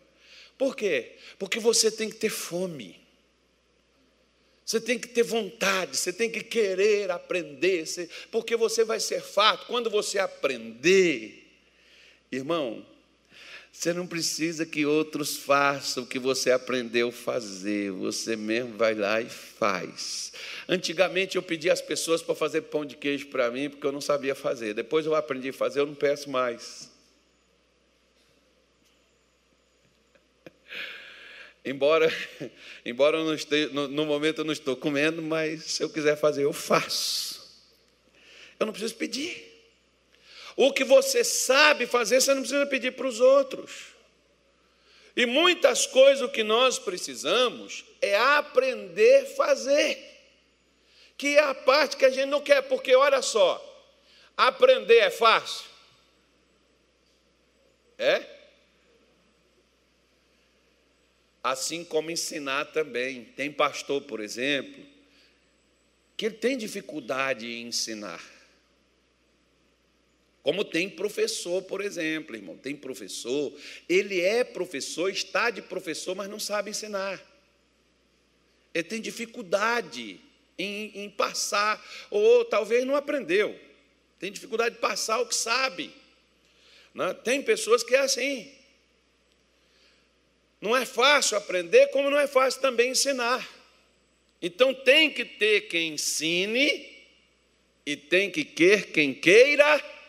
[0.59, 1.13] Por quê?
[1.39, 3.01] Porque você tem que ter fome.
[4.65, 7.85] Você tem que ter vontade, você tem que querer aprender,
[8.31, 9.67] porque você vai ser fato.
[9.67, 11.45] Quando você aprender,
[12.31, 12.87] irmão,
[13.81, 18.95] você não precisa que outros façam o que você aprendeu a fazer, você mesmo vai
[18.95, 20.35] lá e faz.
[20.69, 24.03] Antigamente eu pedia às pessoas para fazer pão de queijo para mim, porque eu não
[24.03, 24.75] sabia fazer.
[24.75, 26.91] Depois eu aprendi a fazer, eu não peço mais.
[31.65, 32.13] Embora,
[32.85, 36.19] embora eu não esteja, no, no momento eu não estou comendo, mas se eu quiser
[36.19, 37.65] fazer, eu faço.
[38.59, 39.50] Eu não preciso pedir.
[40.63, 43.95] O que você sabe fazer, você não precisa pedir para os outros.
[45.17, 49.99] E muitas coisas o que nós precisamos é aprender a fazer.
[51.17, 53.59] Que é a parte que a gente não quer, porque olha só,
[54.37, 55.65] aprender é fácil.
[57.97, 58.27] É?
[61.43, 63.25] assim como ensinar também.
[63.25, 64.85] Tem pastor, por exemplo,
[66.19, 68.40] que ele tem dificuldade em ensinar.
[70.43, 73.53] Como tem professor, por exemplo, irmão, tem professor,
[73.89, 77.21] ele é professor, está de professor, mas não sabe ensinar.
[78.73, 80.19] Ele tem dificuldade
[80.59, 83.59] em, em passar, ou talvez não aprendeu,
[84.19, 85.93] tem dificuldade de passar o que sabe.
[86.95, 87.13] Né?
[87.15, 88.51] Tem pessoas que é assim.
[90.61, 93.47] Não é fácil aprender, como não é fácil também ensinar.
[94.43, 96.89] Então tem que ter quem ensine
[97.85, 100.00] e tem que ter quem queira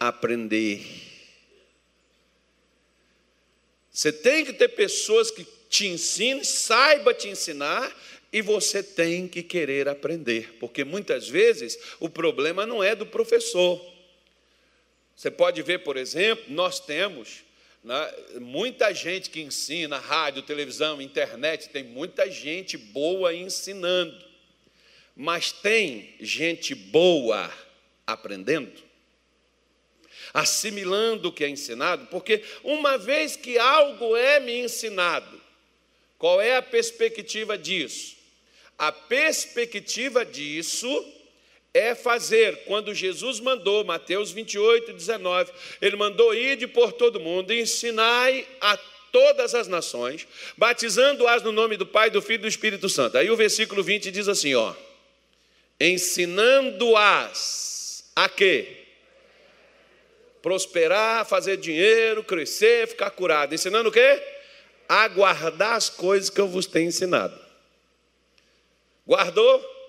[0.00, 0.82] aprender.
[3.92, 7.94] Você tem que ter pessoas que te ensinem, saiba te ensinar
[8.32, 13.80] e você tem que querer aprender, porque muitas vezes o problema não é do professor.
[15.14, 17.44] Você pode ver, por exemplo, nós temos
[17.82, 18.14] né?
[18.40, 24.22] Muita gente que ensina, rádio, televisão, internet, tem muita gente boa ensinando,
[25.16, 27.50] mas tem gente boa
[28.06, 28.82] aprendendo,
[30.32, 35.40] assimilando o que é ensinado, porque uma vez que algo é me ensinado,
[36.18, 38.16] qual é a perspectiva disso?
[38.78, 40.88] A perspectiva disso
[41.72, 42.64] é fazer.
[42.64, 48.76] Quando Jesus mandou, Mateus 28, 19, ele mandou ir por todo mundo, ensinai a
[49.12, 53.18] todas as nações, batizando-as no nome do Pai, do Filho e do Espírito Santo.
[53.18, 54.74] Aí o versículo 20 diz assim, ó:
[55.80, 58.79] ensinando-as a quê?
[60.42, 63.54] Prosperar, fazer dinheiro, crescer, ficar curado.
[63.54, 64.22] Ensinando o quê?
[64.88, 67.38] A guardar as coisas que eu vos tenho ensinado.
[69.06, 69.80] Guardou?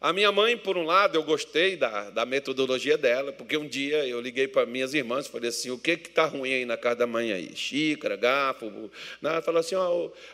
[0.00, 4.06] A minha mãe, por um lado, eu gostei da, da metodologia dela, porque um dia
[4.06, 6.96] eu liguei para minhas irmãs e falei assim: o que está ruim aí na casa
[6.96, 7.56] da mãe aí?
[7.56, 8.90] Xícara, garfo.
[9.20, 9.74] Ela falou assim: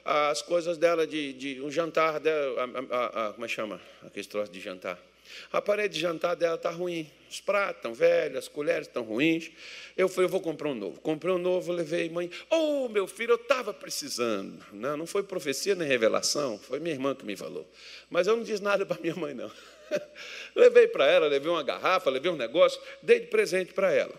[0.04, 3.80] as coisas dela de, de um jantar dela, a, a, a, como é que chama?
[4.04, 4.98] Aquele troço de jantar.
[5.52, 7.10] A parede de jantar dela está ruim.
[7.30, 9.50] Os pratos estão velhos, as colheres estão ruins.
[9.96, 11.00] Eu falei, eu vou comprar um novo.
[11.00, 12.30] Comprei um novo, levei mãe.
[12.50, 14.64] Oh, meu filho, eu estava precisando.
[14.72, 17.68] Não, não foi profecia nem revelação, foi minha irmã que me falou.
[18.08, 19.50] Mas eu não disse nada para minha mãe, não.
[20.54, 24.14] levei para ela, levei uma garrafa, levei um negócio, dei de presente para ela.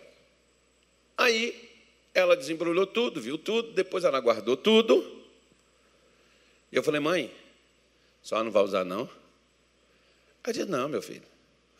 [1.16, 1.70] Aí
[2.12, 5.24] ela desembrulhou tudo, viu tudo, depois ela guardou tudo.
[6.70, 7.32] E eu falei, mãe,
[8.22, 9.08] só não vai usar não?
[10.46, 11.24] Ela disse, não, meu filho.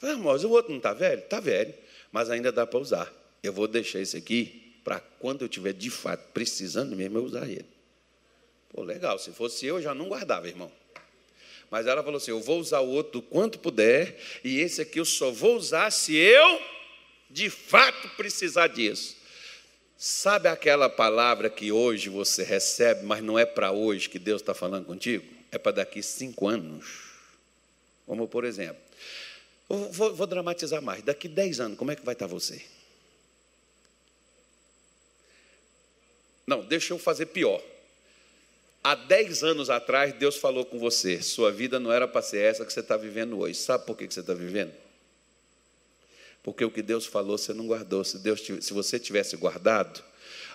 [0.03, 1.21] Eu falei, o outro não está velho?
[1.21, 1.73] Está velho,
[2.11, 3.13] mas ainda dá para usar.
[3.43, 7.49] Eu vou deixar esse aqui para quando eu tiver de fato precisando mesmo, eu usar
[7.49, 7.67] ele.
[8.69, 10.71] Pô, legal, se fosse eu, eu já não guardava, irmão.
[11.71, 15.05] Mas ela falou assim: eu vou usar o outro quanto puder, e esse aqui eu
[15.05, 16.61] só vou usar se eu
[17.31, 19.17] de fato precisar disso.
[19.97, 24.55] Sabe aquela palavra que hoje você recebe, mas não é para hoje que Deus está
[24.55, 25.25] falando contigo?
[25.51, 27.16] É para daqui cinco anos.
[28.07, 28.81] Como por exemplo,
[29.69, 31.03] vou, vou, dramatizar mais.
[31.03, 32.65] Daqui 10 anos, como é que vai estar você?
[36.47, 37.61] Não, deixa eu fazer pior.
[38.85, 42.65] Há 10 anos atrás, Deus falou com você: sua vida não era para ser essa
[42.65, 43.59] que você está vivendo hoje.
[43.59, 44.73] Sabe por que você está vivendo?
[46.45, 48.05] Porque o que Deus falou você não guardou.
[48.05, 50.01] Se, Deus, se você tivesse guardado,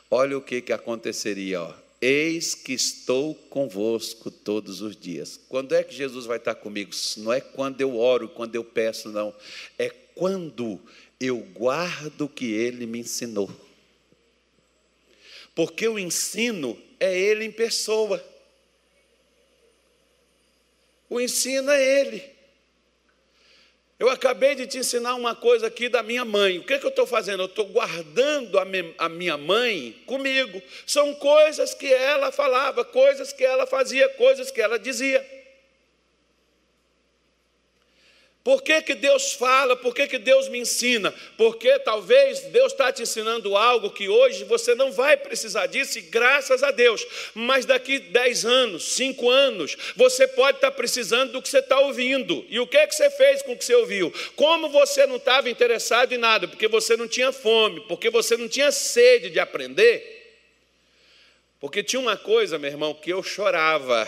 [0.10, 1.62] olha o que, que aconteceria.
[1.62, 1.74] Ó.
[2.02, 5.40] Eis que estou convosco todos os dias.
[5.48, 6.92] Quando é que Jesus vai estar comigo?
[7.18, 9.36] Não é quando eu oro, quando eu peço, não.
[9.78, 10.82] É quando
[11.20, 13.52] eu guardo o que ele me ensinou.
[15.54, 18.24] Porque o ensino é ele em pessoa.
[21.08, 22.31] O ensino é ele.
[24.02, 26.58] Eu acabei de te ensinar uma coisa aqui da minha mãe.
[26.58, 27.44] O que, é que eu estou fazendo?
[27.44, 30.60] Eu estou guardando a, me, a, minha mãe comigo.
[30.88, 35.24] São coisas que ela falava, coisas que ela fazia, coisas que ela dizia.
[38.44, 39.76] Por que, que Deus fala?
[39.76, 41.14] Por que, que Deus me ensina?
[41.38, 46.02] Porque talvez Deus está te ensinando algo que hoje você não vai precisar disso, e
[46.02, 47.06] graças a Deus.
[47.36, 52.44] Mas daqui 10 anos, 5 anos, você pode estar precisando do que você está ouvindo.
[52.50, 54.12] E o que, que você fez com o que você ouviu?
[54.36, 56.48] Como você não estava interessado em nada?
[56.48, 60.20] Porque você não tinha fome, porque você não tinha sede de aprender.
[61.60, 64.08] Porque tinha uma coisa, meu irmão, que eu chorava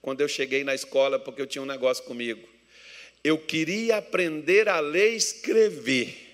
[0.00, 2.56] quando eu cheguei na escola, porque eu tinha um negócio comigo
[3.28, 6.26] eu queria aprender a ler e escrever.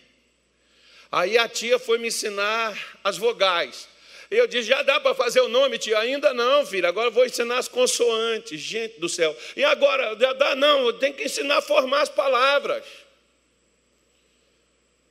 [1.10, 3.88] Aí a tia foi me ensinar as vogais.
[4.30, 5.98] Eu disse: já dá para fazer o nome, tia?
[5.98, 6.88] Ainda não, filho.
[6.88, 8.60] Agora vou ensinar as consoantes.
[8.60, 9.36] Gente do céu.
[9.56, 10.16] E agora?
[10.18, 10.54] Já dá?
[10.54, 12.84] Não, tenho que ensinar a formar as palavras.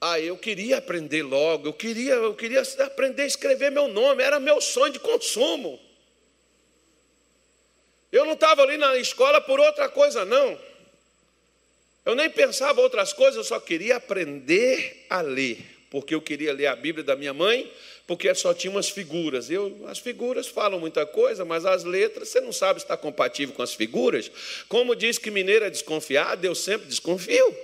[0.02, 4.38] Aí eu queria aprender logo, eu queria, eu queria aprender a escrever meu nome, era
[4.38, 5.80] meu sonho de consumo.
[8.12, 10.60] Eu não estava ali na escola por outra coisa, não.
[12.06, 15.58] Eu nem pensava outras coisas, eu só queria aprender a ler,
[15.90, 17.72] porque eu queria ler a Bíblia da minha mãe,
[18.06, 19.50] porque só tinha umas figuras.
[19.50, 23.56] Eu, as figuras falam muita coisa, mas as letras, você não sabe se está compatível
[23.56, 24.30] com as figuras.
[24.68, 27.58] Como diz que mineiro é desconfiado, eu sempre desconfio.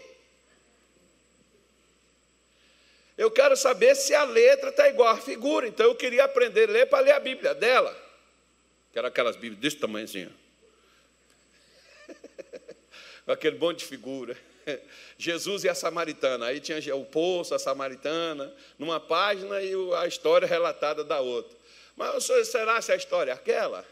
[3.18, 6.72] Eu quero saber se a letra está igual à figura, então eu queria aprender a
[6.72, 7.94] ler para ler a Bíblia dela.
[8.94, 10.32] Que era aquelas Bíblias desse tamanhozinho
[13.34, 14.38] aquele monte de figura.
[15.18, 16.48] Jesus e a samaritana.
[16.48, 21.58] Aí tinha o poço, a samaritana, numa página e a história relatada da outra.
[21.96, 23.86] Mas será se a história é aquela?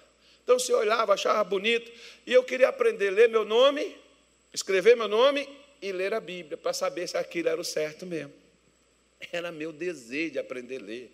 [0.43, 1.91] Então se olhava, achava bonito,
[2.26, 3.97] e eu queria aprender a ler meu nome,
[4.54, 5.47] escrever meu nome
[5.82, 8.34] e ler a Bíblia, para saber se aquilo era o certo mesmo.
[9.32, 11.12] Era meu desejo de aprender a ler.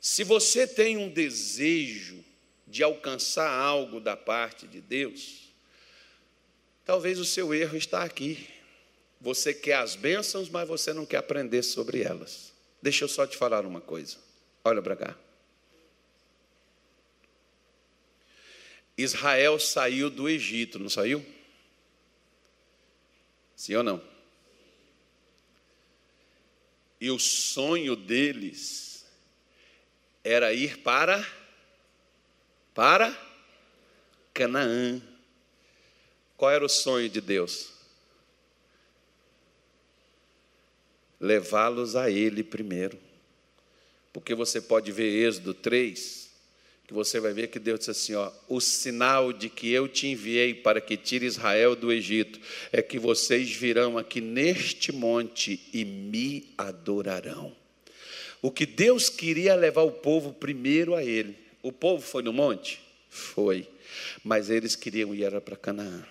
[0.00, 2.24] Se você tem um desejo
[2.66, 5.49] de alcançar algo da parte de Deus,
[6.84, 8.48] Talvez o seu erro está aqui.
[9.20, 12.52] Você quer as bênçãos, mas você não quer aprender sobre elas.
[12.82, 14.16] Deixa eu só te falar uma coisa.
[14.64, 15.16] Olha para cá.
[18.96, 21.24] Israel saiu do Egito, não saiu?
[23.56, 24.02] Sim ou não?
[27.00, 29.06] E o sonho deles
[30.22, 31.26] era ir para
[32.74, 33.14] para
[34.34, 35.00] Canaã.
[36.40, 37.68] Qual era o sonho de Deus?
[41.20, 42.98] Levá-los a Ele primeiro.
[44.10, 46.30] Porque você pode ver Êxodo 3,
[46.86, 50.06] que você vai ver que Deus disse assim: ó, o sinal de que eu te
[50.06, 52.40] enviei para que tire Israel do Egito
[52.72, 57.54] é que vocês virão aqui neste monte e me adorarão.
[58.40, 61.36] O que Deus queria levar o povo primeiro a Ele.
[61.62, 62.80] O povo foi no monte?
[63.10, 63.68] Foi.
[64.24, 66.02] Mas eles queriam ir para Canaã.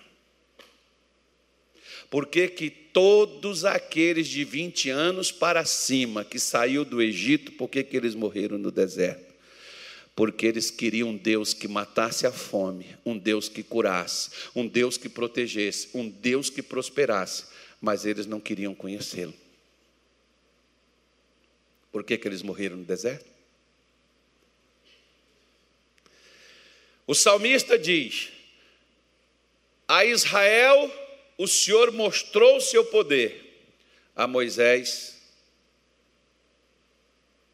[2.10, 7.68] Por que, que todos aqueles de 20 anos para cima que saiu do Egito, por
[7.68, 9.32] que, que eles morreram no deserto?
[10.16, 14.98] Porque eles queriam um Deus que matasse a fome, um Deus que curasse, um Deus
[14.98, 17.44] que protegesse, um Deus que prosperasse,
[17.80, 19.32] mas eles não queriam conhecê-lo.
[21.92, 23.30] Por que, que eles morreram no deserto?
[27.06, 28.30] O salmista diz:
[29.88, 30.92] A Israel
[31.40, 33.64] o Senhor mostrou o seu poder
[34.14, 35.16] a Moisés,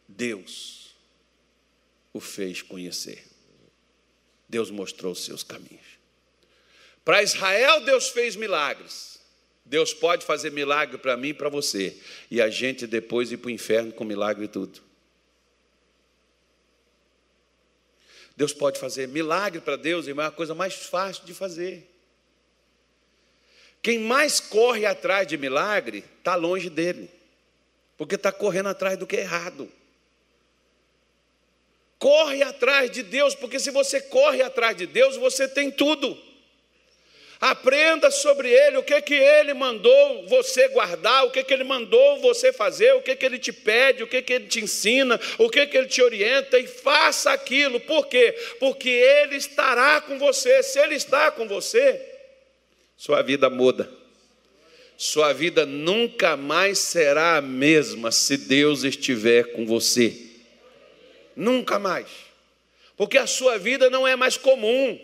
[0.09, 0.97] Deus
[2.13, 3.25] o fez conhecer.
[4.49, 5.87] Deus mostrou os seus caminhos.
[7.05, 9.21] Para Israel, Deus fez milagres.
[9.65, 11.97] Deus pode fazer milagre para mim e para você.
[12.29, 14.83] E a gente depois ir para o inferno com milagre e tudo.
[18.37, 21.96] Deus pode fazer milagre para Deus, irmão, é a coisa mais fácil de fazer.
[23.83, 27.11] Quem mais corre atrás de milagre, está longe dele,
[27.97, 29.71] porque está correndo atrás do que é errado.
[31.99, 36.27] Corre atrás de Deus, porque se você corre atrás de Deus, você tem tudo.
[37.41, 42.21] Aprenda sobre Ele, o que que Ele mandou você guardar, o que que Ele mandou
[42.21, 45.51] você fazer, o que que Ele te pede, o que que Ele te ensina, o
[45.51, 47.79] que que Ele te orienta e faça aquilo.
[47.81, 48.33] Por quê?
[48.59, 50.63] Porque Ele estará com você.
[50.63, 52.16] Se Ele está com você,
[52.97, 53.91] sua vida muda.
[54.97, 60.17] Sua vida nunca mais será a mesma se Deus estiver com você.
[61.35, 62.07] Nunca mais.
[62.97, 64.99] Porque a sua vida não é mais comum.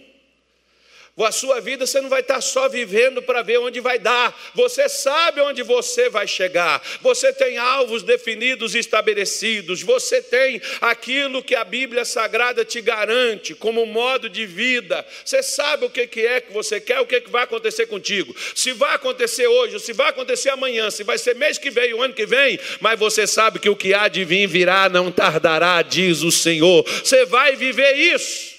[1.25, 4.89] A sua vida você não vai estar só vivendo para ver onde vai dar, você
[4.89, 11.55] sabe onde você vai chegar, você tem alvos definidos e estabelecidos, você tem aquilo que
[11.55, 16.53] a Bíblia Sagrada te garante como modo de vida, você sabe o que é que
[16.53, 20.91] você quer, o que vai acontecer contigo, se vai acontecer hoje, se vai acontecer amanhã,
[20.91, 23.77] se vai ser mês que vem, o ano que vem, mas você sabe que o
[23.77, 28.52] que há de vir virá, não tardará, diz o Senhor, você vai viver isso.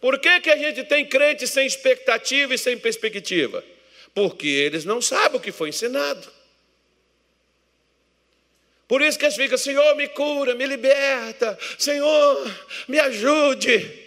[0.00, 3.64] Por que, que a gente tem crentes sem expectativa e sem perspectiva?
[4.14, 6.36] Porque eles não sabem o que foi ensinado.
[8.88, 12.54] Por isso que eles ficam, Senhor, me cura, me liberta, Senhor,
[12.86, 14.06] me ajude.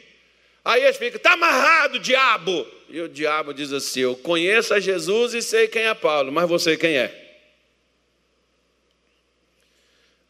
[0.64, 2.66] Aí eles ficam, está amarrado, diabo.
[2.88, 6.48] E o diabo diz assim: Eu conheço a Jesus e sei quem é Paulo, mas
[6.48, 7.30] você quem é?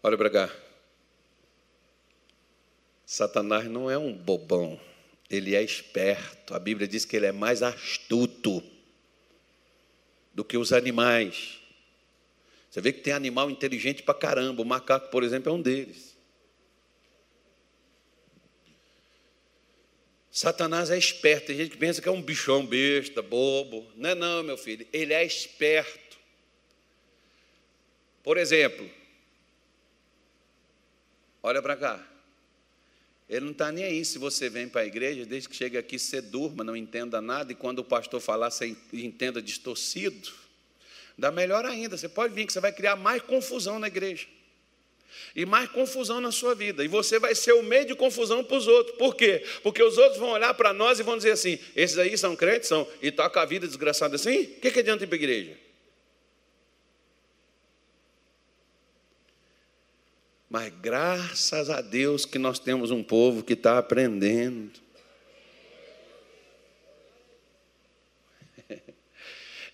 [0.01, 0.49] Olha para cá.
[3.05, 4.79] Satanás não é um bobão.
[5.29, 6.55] Ele é esperto.
[6.55, 8.63] A Bíblia diz que ele é mais astuto
[10.33, 11.59] do que os animais.
[12.69, 14.61] Você vê que tem animal inteligente para caramba.
[14.61, 16.17] O macaco, por exemplo, é um deles.
[20.31, 21.47] Satanás é esperto.
[21.47, 23.91] Tem gente que pensa que é um bichão besta, bobo.
[23.95, 24.87] Não é não, meu filho.
[24.93, 26.17] Ele é esperto.
[28.23, 28.89] Por exemplo,
[31.41, 32.07] olha para cá.
[33.29, 35.99] Ele não está nem aí se você vem para a igreja, desde que chega aqui
[35.99, 40.31] você durma, não entenda nada, e quando o pastor falar, você entenda distorcido.
[41.15, 44.25] Dá melhor ainda, você pode vir que você vai criar mais confusão na igreja.
[45.35, 46.83] E mais confusão na sua vida.
[46.83, 48.97] E você vai ser o meio de confusão para os outros.
[48.97, 49.43] Por quê?
[49.61, 52.69] Porque os outros vão olhar para nós e vão dizer assim: esses aí são crentes,
[52.69, 54.41] são, e toca a vida desgraçada assim?
[54.43, 55.57] O que, que adianta ir para a igreja?
[60.49, 64.71] Mas graças a Deus que nós temos um povo que está aprendendo.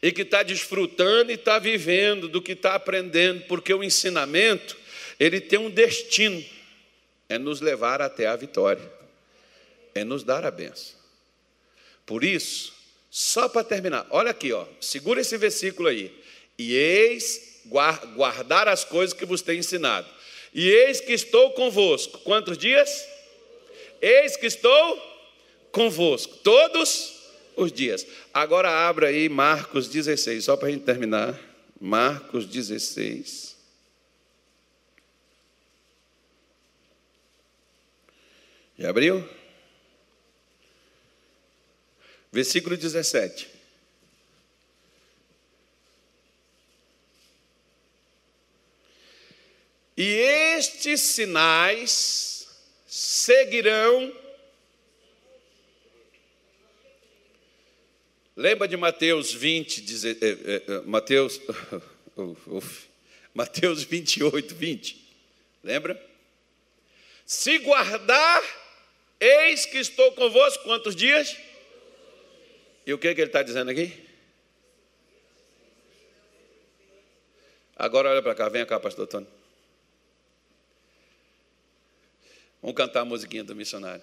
[0.03, 4.75] e que está desfrutando e está vivendo do que está aprendendo, porque o ensinamento,
[5.17, 6.43] ele tem um destino,
[7.29, 8.91] é nos levar até a vitória,
[9.93, 10.95] é nos dar a benção.
[12.05, 12.73] Por isso,
[13.09, 16.13] só para terminar, olha aqui, ó, segura esse versículo aí.
[16.59, 17.61] E eis
[18.15, 20.07] guardar as coisas que vos tenho ensinado.
[20.55, 22.17] E eis que estou convosco.
[22.19, 23.05] Quantos dias?
[24.01, 24.97] Eis que estou
[25.69, 26.33] convosco.
[26.37, 27.13] Todos
[27.57, 28.07] os dias.
[28.33, 31.37] Agora abra aí Marcos 16, só para a gente terminar.
[31.77, 33.57] Marcos 16.
[38.79, 39.27] Já abriu?
[42.31, 43.55] Versículo 17.
[49.97, 50.03] E
[50.85, 52.47] estes sinais
[52.85, 54.13] seguirão.
[58.35, 61.39] Lembra de Mateus 20, diz, eh, eh, eh, Mateus,
[62.47, 62.87] uf,
[63.33, 65.13] Mateus 28, 20.
[65.63, 65.99] Lembra?
[67.25, 68.43] Se guardar,
[69.19, 71.35] eis que estou convosco quantos dias?
[72.85, 74.05] E o que, que ele está dizendo aqui?
[77.75, 79.34] Agora olha para cá, vem cá, pastor Tony.
[82.65, 84.01] Vamos cantar a musiquinha do missionário.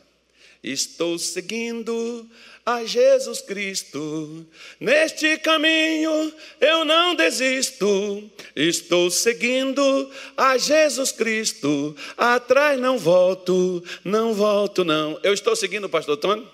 [0.62, 2.30] Estou seguindo
[2.64, 4.46] a Jesus Cristo,
[4.78, 8.30] neste caminho eu não desisto.
[8.54, 15.18] Estou seguindo a Jesus Cristo, atrás não volto, não volto não.
[15.24, 16.48] Eu estou seguindo o pastor Tony?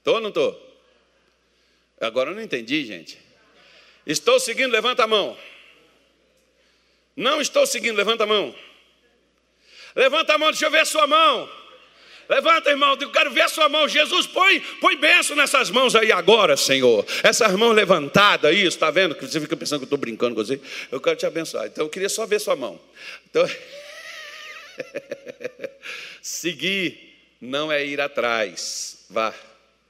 [0.00, 0.82] Estou ou não estou?
[1.98, 3.18] Agora eu não entendi, gente.
[4.06, 5.34] Estou seguindo, levanta a mão.
[7.16, 8.54] Não estou seguindo, levanta a mão.
[9.98, 11.50] Levanta a mão, deixa eu ver a sua mão.
[12.28, 13.88] Levanta, irmão, eu quero ver a sua mão.
[13.88, 17.04] Jesus, põe, põe benção nessas mãos aí agora, Senhor.
[17.24, 19.16] Essas mãos levantadas aí, está vendo?
[19.16, 20.60] Que você fica pensando que eu estou brincando com você.
[20.92, 21.66] Eu quero te abençoar.
[21.66, 22.78] Então eu queria só ver sua mão.
[23.28, 23.44] Então,
[26.22, 29.04] seguir não é ir atrás.
[29.10, 29.34] Vá.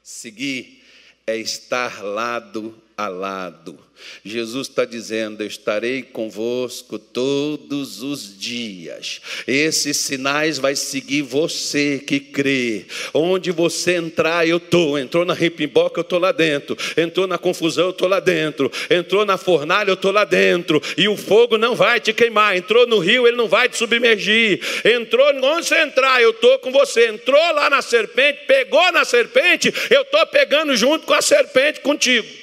[0.01, 0.83] Seguir
[1.27, 3.79] é estar lado a lado.
[4.25, 9.21] Jesus está dizendo: Eu estarei convosco todos os dias.
[9.47, 12.85] Esses sinais vai seguir você que crê.
[13.13, 14.99] Onde você entrar, eu estou.
[14.99, 16.77] Entrou na ripimboca, eu estou lá dentro.
[16.97, 18.69] Entrou na confusão, eu estou lá dentro.
[18.89, 20.81] Entrou na fornalha, eu estou lá dentro.
[20.97, 22.57] E o fogo não vai te queimar.
[22.57, 24.59] Entrou no rio, ele não vai te submergir.
[24.83, 27.07] Entrou onde você entrar, eu estou com você.
[27.07, 32.38] Entrou lá na serpente, pegou na serpente, eu estou pegando junto com a serpente contigo.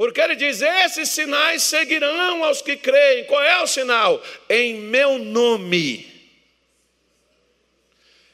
[0.00, 3.26] Porque ele diz: esses sinais seguirão aos que creem.
[3.26, 4.18] Qual é o sinal?
[4.48, 6.10] Em meu nome.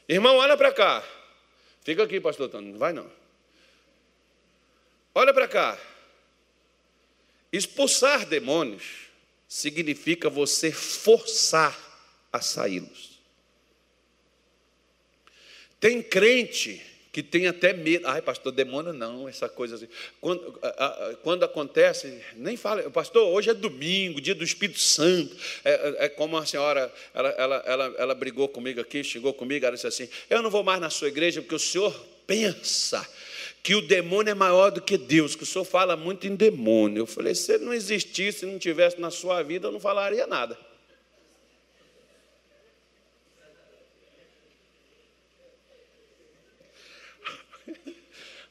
[0.09, 1.03] Irmão, olha para cá.
[1.83, 3.11] Fica aqui, pastor Antônio, não vai não.
[5.13, 5.77] Olha para cá.
[7.53, 9.09] Expulsar demônios
[9.49, 11.77] significa você forçar
[12.33, 13.19] a saí-los.
[15.81, 16.81] Tem crente
[17.17, 18.07] que tem até medo.
[18.07, 19.89] Ai, pastor, demônio não, essa coisa assim.
[20.21, 20.61] Quando,
[21.23, 25.35] quando acontece, nem fala, pastor, hoje é domingo, dia do Espírito Santo.
[25.65, 29.65] É, é, é como a senhora, ela, ela, ela, ela brigou comigo aqui, chegou comigo,
[29.65, 33.09] ela disse assim: Eu não vou mais na sua igreja porque o senhor pensa
[33.63, 37.01] que o demônio é maior do que Deus, que o senhor fala muito em demônio.
[37.01, 40.27] Eu falei: Se ele não existisse, se não tivesse na sua vida, eu não falaria
[40.27, 40.59] nada.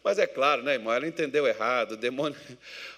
[0.06, 0.94] Mas é claro, né, irmão?
[0.94, 1.94] Ela entendeu errado.
[1.94, 2.38] O demônio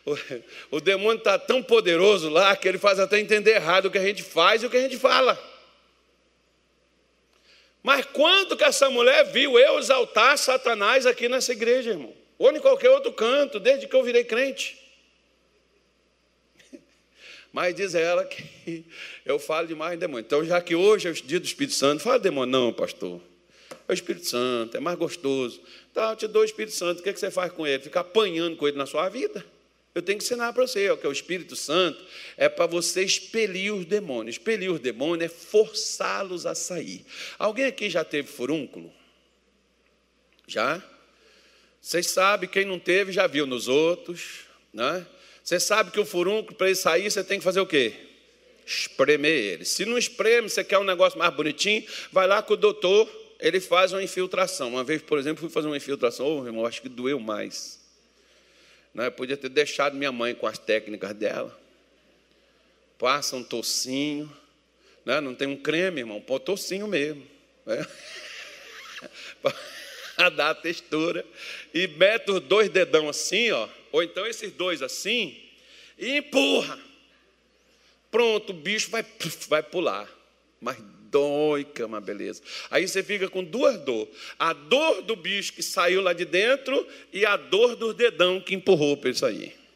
[0.84, 4.22] demônio está tão poderoso lá que ele faz até entender errado o que a gente
[4.22, 5.42] faz e o que a gente fala.
[7.82, 12.14] Mas quando que essa mulher viu eu exaltar Satanás aqui nessa igreja, irmão?
[12.38, 14.78] Ou em qualquer outro canto, desde que eu virei crente.
[17.54, 18.84] Mas diz ela que
[19.26, 20.26] eu falo demais em demônio.
[20.26, 22.52] Então, já que hoje é o dia do Espírito Santo, fala demônio.
[22.52, 23.22] Não, pastor.
[23.88, 25.62] É o Espírito Santo, é mais gostoso.
[25.94, 27.82] Tá, eu te dou o Espírito Santo, o que, é que você faz com ele?
[27.82, 29.46] Ficar apanhando com ele na sua vida?
[29.96, 32.06] Eu tenho que ensinar para você, ó, que é o Espírito Santo
[32.38, 34.36] é para você expelir os demônios.
[34.36, 37.04] Expelir os demônios é forçá-los a sair.
[37.40, 38.94] Alguém aqui já teve furúnculo?
[40.46, 40.84] Já?
[41.82, 45.04] Vocês sabem, quem não teve já viu nos outros, né?
[45.44, 47.94] Você sabe que o furúnculo, para ele sair, você tem que fazer o quê?
[48.66, 49.66] Espremer ele.
[49.66, 53.10] Se não espreme, você quer um negócio mais bonitinho, vai lá com o doutor
[53.40, 54.70] ele faz uma infiltração.
[54.70, 57.80] Uma vez, por exemplo, fui fazer uma infiltração, oh, irmão, acho que doeu mais.
[58.96, 61.58] Eu podia ter deixado minha mãe com as técnicas dela.
[62.98, 64.32] Passa um tocinho.
[65.06, 65.22] Né?
[65.22, 67.26] Não tem um creme, irmão, põe tocinho mesmo.
[67.66, 67.86] Né?
[70.16, 71.24] Para dar a textura.
[71.74, 75.40] E mete os dois dedão assim, ó, ou então esses dois assim,
[75.98, 76.80] e empurra.
[78.10, 79.06] Pronto, o bicho vai,
[79.48, 80.10] vai pular.
[80.60, 80.78] Mas
[81.10, 82.42] dói, é uma beleza.
[82.70, 86.86] Aí você fica com duas dores: a dor do bicho que saiu lá de dentro
[87.12, 89.68] e a dor do dedão que empurrou para ele sair.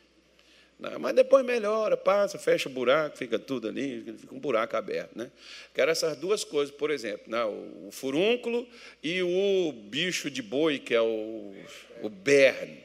[0.99, 5.15] Mas depois melhora, passa, fecha o buraco, fica tudo ali, fica um buraco aberto.
[5.15, 5.29] Né?
[5.75, 7.43] Quero essas duas coisas, por exemplo, né?
[7.45, 8.67] o furúnculo
[9.03, 11.53] e o bicho de boi, que é o,
[12.01, 12.79] o berne.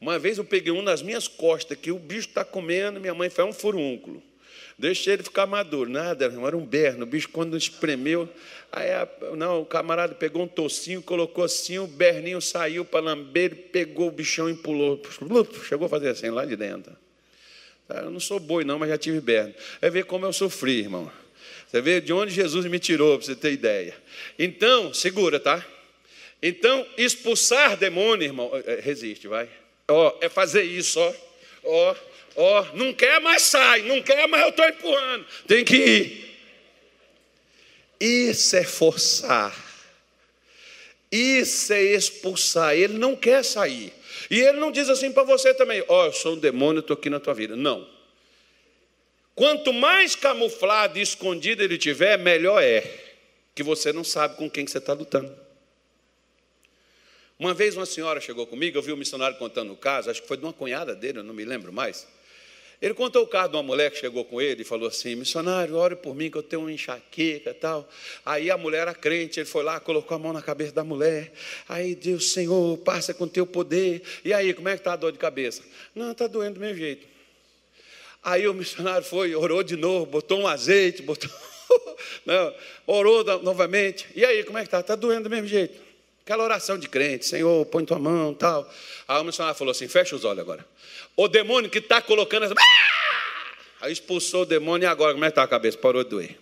[0.00, 3.30] Uma vez eu peguei um nas minhas costas, que o bicho está comendo, minha mãe
[3.30, 4.20] faz um furúnculo.
[4.78, 5.88] Deixei ele ficar maduro.
[5.88, 7.04] Nada, era um berno.
[7.04, 8.28] O bicho, quando espremeu,
[8.70, 13.70] aí a, não, o camarada pegou um tocinho, colocou assim, o berninho saiu para lamber,
[13.72, 15.00] pegou o bichão e pulou.
[15.66, 16.94] Chegou a fazer assim, lá de dentro.
[17.88, 19.54] Ah, eu não sou boi, não, mas já tive berno.
[19.80, 21.10] É ver como eu sofri, irmão.
[21.66, 23.94] Você vê de onde Jesus me tirou, para você ter ideia.
[24.38, 25.64] Então, segura, tá?
[26.42, 29.48] Então, expulsar demônio, irmão, é, é, resiste, vai.
[29.88, 31.14] Ó, é fazer isso, ó.
[31.64, 31.96] Ó,
[32.36, 35.26] Ó, oh, não quer, mais sai, não quer, mas eu estou empurrando.
[35.46, 36.26] Tem que ir.
[38.00, 39.54] Isso é forçar.
[41.10, 42.74] Isso é expulsar.
[42.74, 43.92] Ele não quer sair.
[44.30, 46.94] E ele não diz assim para você também: Ó, oh, eu sou um demônio, estou
[46.94, 47.56] aqui na tua vida.
[47.56, 47.88] Não.
[49.34, 52.82] Quanto mais camuflado e escondido ele tiver, melhor é.
[53.54, 55.34] Que você não sabe com quem que você está lutando.
[57.38, 60.22] Uma vez uma senhora chegou comigo, eu vi o um missionário contando o caso, acho
[60.22, 62.06] que foi de uma cunhada dele, eu não me lembro mais.
[62.80, 65.76] Ele contou o caso de uma mulher que chegou com ele e falou assim: missionário,
[65.76, 67.88] ore por mim que eu tenho uma enxaqueca e tal.
[68.24, 71.32] Aí a mulher era crente, ele foi lá, colocou a mão na cabeça da mulher.
[71.68, 74.02] Aí Deus, Senhor, passa com teu poder.
[74.24, 75.62] E aí, como é que está a dor de cabeça?
[75.94, 77.06] Não, está doendo do meu jeito.
[78.22, 81.30] Aí o missionário foi, orou de novo, botou um azeite, botou.
[82.26, 82.54] Não,
[82.86, 84.06] orou novamente.
[84.14, 84.80] E aí, como é que está?
[84.80, 85.85] Está doendo do mesmo jeito.
[86.26, 88.68] Aquela oração de crente, Senhor, põe tua mão tal.
[89.06, 90.66] Aí o missionário falou assim: fecha os olhos agora.
[91.16, 92.54] O demônio que está colocando essa.
[92.58, 93.56] Ah!
[93.82, 95.78] Aí expulsou o demônio e agora como é que está a cabeça?
[95.78, 96.36] Parou de doer.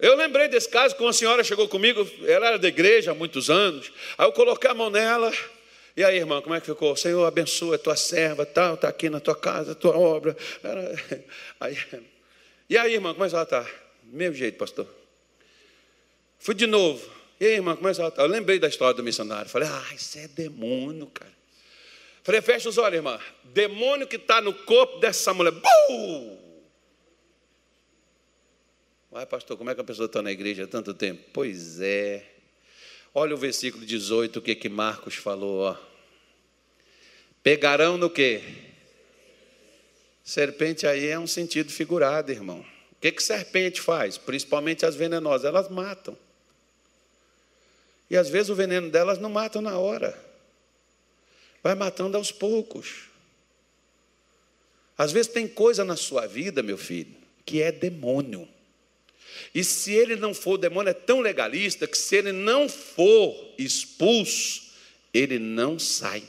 [0.00, 3.48] Eu lembrei desse caso que uma senhora chegou comigo, ela era da igreja há muitos
[3.48, 3.92] anos.
[4.18, 5.32] Aí eu coloquei a mão nela.
[5.96, 6.96] E aí, irmã, como é que ficou?
[6.96, 10.36] Senhor, abençoa a tua serva, tal, está aqui na tua casa, a tua obra.
[11.60, 11.78] Aí,
[12.68, 13.64] e aí, irmã, como é que ela está?
[14.04, 15.01] Meu jeito, pastor.
[16.42, 17.08] Fui de novo.
[17.38, 18.22] E aí, irmã, como é que ela está?
[18.22, 19.48] Eu lembrei da história do missionário.
[19.48, 21.32] Falei, ah, isso é demônio, cara.
[22.24, 23.20] Falei, fecha os olhos, irmã.
[23.44, 25.52] Demônio que está no corpo dessa mulher.
[25.52, 26.38] Bum!
[29.12, 31.22] Uai, pastor, como é que a pessoa está na igreja há tanto tempo?
[31.32, 32.24] Pois é.
[33.14, 35.76] Olha o versículo 18, o que, que Marcos falou, ó.
[37.40, 38.42] Pegarão no quê?
[40.24, 42.64] Serpente aí é um sentido figurado, irmão.
[42.92, 44.18] O que, que serpente faz?
[44.18, 46.18] Principalmente as venenosas, elas matam.
[48.12, 50.14] E às vezes o veneno delas não mata na hora,
[51.62, 53.04] vai matando aos poucos.
[54.98, 58.46] Às vezes tem coisa na sua vida, meu filho, que é demônio.
[59.54, 63.34] E se ele não for, o demônio é tão legalista que se ele não for
[63.56, 64.74] expulso,
[65.14, 66.22] ele não sai.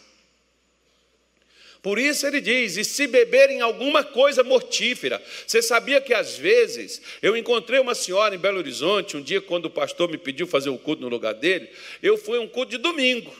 [1.83, 5.21] Por isso ele diz: e se beberem alguma coisa mortífera.
[5.45, 9.65] Você sabia que às vezes eu encontrei uma senhora em Belo Horizonte, um dia, quando
[9.65, 11.69] o pastor me pediu fazer um culto no lugar dele,
[12.01, 13.35] eu fui um culto de domingo.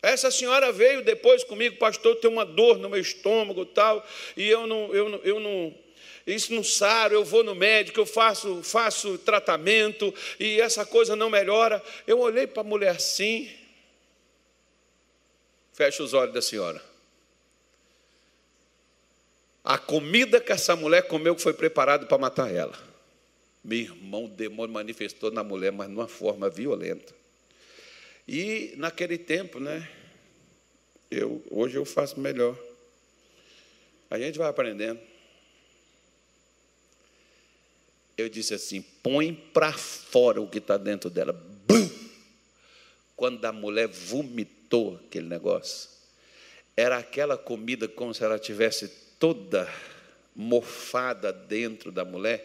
[0.00, 4.06] Essa senhora veio depois comigo, pastor, tem uma dor no meu estômago tal,
[4.36, 5.74] e eu não, eu não, eu não,
[6.24, 11.28] isso não saro, eu vou no médico, eu faço, faço tratamento e essa coisa não
[11.28, 11.82] melhora.
[12.06, 13.50] Eu olhei para a mulher assim,
[15.72, 16.91] fecha os olhos da senhora.
[19.64, 22.76] A comida que essa mulher comeu foi preparada para matar ela.
[23.62, 27.14] Meu irmão, o demônio manifestou na mulher, mas de uma forma violenta.
[28.26, 29.88] E naquele tempo, né?
[31.10, 32.58] Eu, hoje eu faço melhor.
[34.10, 35.00] A gente vai aprendendo.
[38.16, 41.32] Eu disse assim: põe para fora o que está dentro dela.
[41.32, 41.88] Bum!
[43.14, 45.88] Quando a mulher vomitou aquele negócio,
[46.76, 48.88] era aquela comida como se ela tivesse
[49.22, 49.72] toda
[50.34, 52.44] mofada dentro da mulher.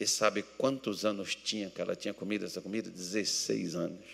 [0.00, 2.90] E sabe quantos anos tinha que ela tinha comido essa comida?
[2.90, 4.04] 16 anos.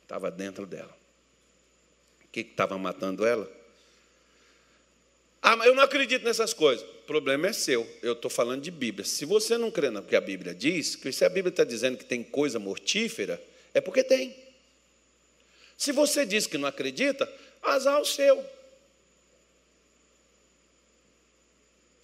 [0.00, 0.96] Estava dentro dela.
[2.24, 3.50] O que estava matando ela?
[5.42, 6.88] Ah, mas eu não acredito nessas coisas.
[6.88, 7.84] O problema é seu.
[8.00, 9.04] Eu estou falando de Bíblia.
[9.04, 11.98] Se você não crê no que a Bíblia diz, que se a Bíblia está dizendo
[11.98, 13.42] que tem coisa mortífera,
[13.74, 14.36] é porque tem.
[15.76, 17.28] Se você diz que não acredita,
[17.66, 18.44] azar o seu.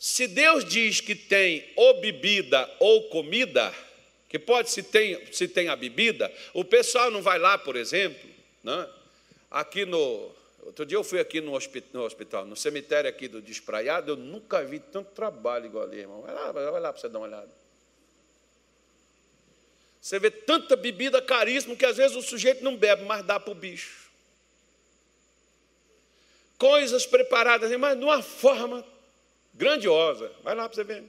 [0.03, 3.73] Se Deus diz que tem ou bebida ou comida,
[4.29, 8.29] que pode se tem, se tem a bebida, o pessoal não vai lá, por exemplo,
[8.65, 8.89] né?
[9.49, 10.35] aqui no.
[10.65, 14.17] Outro dia eu fui aqui no hospital, no, hospital, no cemitério aqui do Despraiado, eu
[14.17, 16.23] nunca vi tanto trabalho igual ali, irmão.
[16.23, 17.51] Vai lá, vai lá para você dar uma olhada.
[20.01, 23.53] Você vê tanta bebida caríssima que às vezes o sujeito não bebe, mas dá para
[23.53, 24.02] o bicho
[26.63, 28.87] coisas preparadas, mas de uma forma
[29.53, 30.33] grandiosa.
[30.45, 31.03] Vai lá para você ver.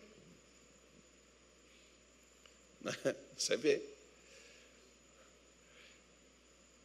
[3.38, 3.82] Você vê.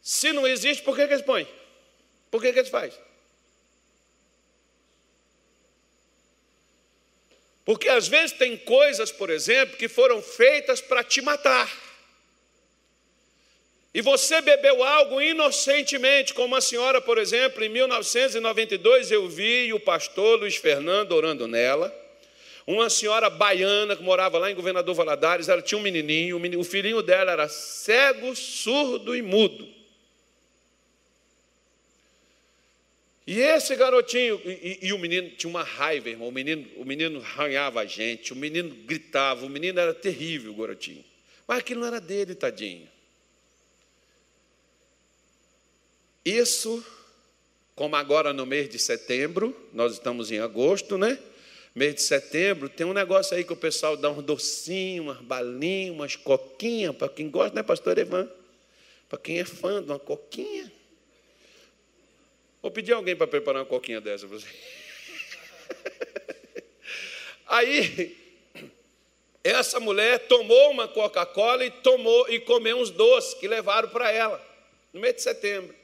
[0.03, 1.47] Se não existe, por que, que eles põem?
[2.29, 2.97] Por que, que eles fazem?
[7.65, 11.67] Porque às vezes tem coisas, por exemplo, que foram feitas para te matar
[13.91, 19.79] e você bebeu algo inocentemente, como a senhora, por exemplo, em 1992 eu vi o
[19.79, 21.93] pastor Luiz Fernando orando nela.
[22.67, 27.01] Uma senhora baiana que morava lá em Governador Valadares, ela tinha um menininho, o filhinho
[27.01, 29.67] dela era cego, surdo e mudo.
[33.25, 36.27] E esse garotinho, e, e, o menino tinha uma raiva, irmão.
[36.27, 37.23] O menino, o menino
[37.75, 41.03] a gente, o menino gritava, o menino era terrível, o garotinho.
[41.47, 42.87] Mas aquilo não era dele, tadinho.
[46.29, 46.85] Isso,
[47.73, 51.17] como agora no mês de setembro, nós estamos em agosto, né?
[51.73, 55.95] Mês de setembro, tem um negócio aí que o pessoal dá uns docinhos, umas balinhas,
[55.95, 58.29] umas coquinhas, para quem gosta, né, pastor Evan?
[59.07, 60.71] Para quem é fã de uma coquinha.
[62.61, 64.45] Vou pedir alguém para preparar uma coquinha dessa para você.
[67.47, 68.15] Aí,
[69.43, 74.39] essa mulher tomou uma Coca-Cola e tomou e comeu uns doces que levaram para ela
[74.93, 75.78] no mês de setembro.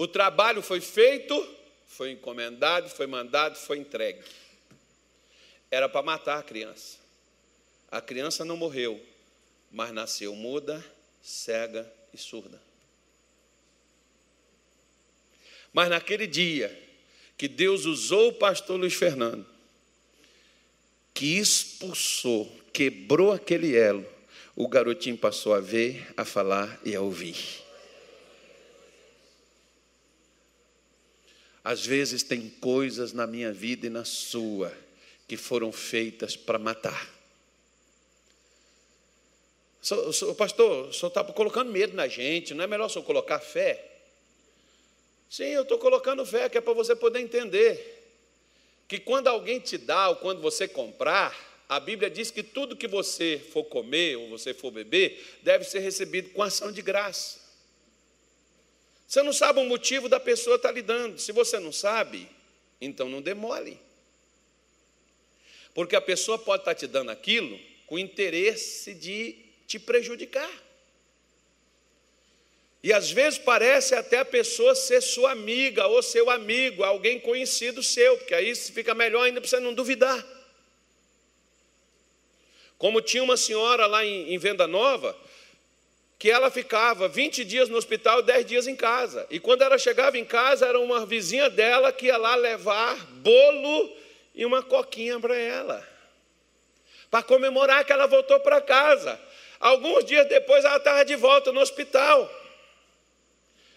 [0.00, 1.46] O trabalho foi feito,
[1.86, 4.22] foi encomendado, foi mandado, foi entregue.
[5.70, 6.96] Era para matar a criança.
[7.90, 8.98] A criança não morreu,
[9.70, 10.82] mas nasceu muda,
[11.20, 12.58] cega e surda.
[15.70, 16.74] Mas naquele dia
[17.36, 19.46] que Deus usou o pastor Luiz Fernando,
[21.12, 24.06] que expulsou, quebrou aquele elo,
[24.56, 27.68] o garotinho passou a ver, a falar e a ouvir.
[31.70, 34.76] Às vezes tem coisas na minha vida e na sua
[35.28, 37.08] que foram feitas para matar.
[40.28, 43.38] O pastor, o senhor está colocando medo na gente, não é melhor o senhor colocar
[43.38, 43.88] fé?
[45.30, 48.04] Sim, eu estou colocando fé, que é para você poder entender.
[48.88, 52.88] Que quando alguém te dá ou quando você comprar, a Bíblia diz que tudo que
[52.88, 57.39] você for comer ou você for beber deve ser recebido com ação de graça.
[59.10, 61.18] Você não sabe o motivo da pessoa estar tá lhe dando.
[61.18, 62.28] Se você não sabe,
[62.80, 63.76] então não demole.
[65.74, 67.58] Porque a pessoa pode estar tá te dando aquilo
[67.88, 69.34] com interesse de
[69.66, 70.48] te prejudicar.
[72.84, 77.82] E às vezes parece até a pessoa ser sua amiga ou seu amigo, alguém conhecido
[77.82, 80.24] seu, porque aí fica melhor ainda para você não duvidar.
[82.78, 85.18] Como tinha uma senhora lá em, em Venda Nova,
[86.20, 89.26] que ela ficava 20 dias no hospital e 10 dias em casa.
[89.30, 93.96] E quando ela chegava em casa, era uma vizinha dela que ia lá levar bolo
[94.34, 95.82] e uma coquinha para ela,
[97.10, 99.18] para comemorar que ela voltou para casa.
[99.58, 102.30] Alguns dias depois, ela estava de volta no hospital.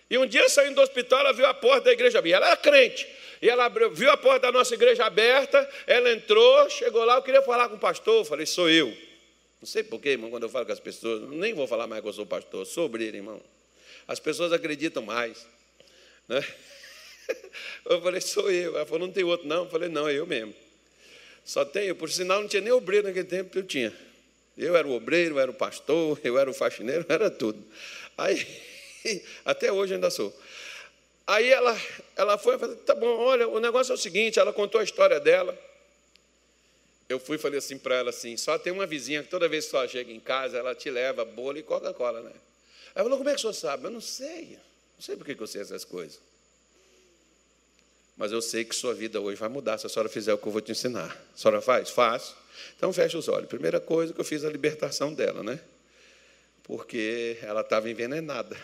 [0.09, 2.37] E um dia, saindo do hospital, ela viu a porta da igreja aberta.
[2.39, 3.07] Ela era crente.
[3.41, 7.41] E ela viu a porta da nossa igreja aberta, ela entrou, chegou lá, eu queria
[7.41, 8.17] falar com o pastor.
[8.17, 8.93] Eu falei, sou eu.
[9.63, 12.07] Não sei porquê, irmão, quando eu falo com as pessoas, nem vou falar mais que
[12.09, 13.41] eu sou pastor, sou obreiro, irmão.
[14.05, 15.47] As pessoas acreditam mais.
[16.27, 16.45] Né?
[17.89, 18.75] Eu falei, sou eu.
[18.75, 19.63] Ela falou, não tem outro, não.
[19.63, 20.53] Eu falei, não, é eu mesmo.
[21.45, 23.93] Só tenho, por sinal, não tinha nem obreiro naquele tempo que eu tinha.
[24.57, 27.63] Eu era o obreiro, eu era o pastor, eu era o faxineiro, era tudo.
[28.17, 28.45] Aí,
[29.45, 30.37] até hoje ainda sou.
[31.25, 31.81] Aí ela,
[32.17, 34.83] ela foi e falou, tá bom, olha, o negócio é o seguinte, ela contou a
[34.83, 35.57] história dela.
[37.09, 39.67] Eu fui e falei assim para ela assim, só tem uma vizinha que toda vez
[39.67, 42.31] que ela chega em casa, ela te leva bolo e Coca-Cola, né?
[42.95, 43.85] Ela falou, como é que o senhor sabe?
[43.85, 44.57] Eu não sei,
[44.95, 46.19] não sei por que eu sei essas coisas.
[48.15, 50.47] Mas eu sei que sua vida hoje vai mudar se a senhora fizer o que
[50.47, 51.17] eu vou te ensinar.
[51.33, 51.89] A senhora faz?
[51.89, 52.35] Faço.
[52.77, 53.49] Então fecha os olhos.
[53.49, 55.59] Primeira coisa que eu fiz a libertação dela, né?
[56.63, 58.55] Porque ela estava envenenada.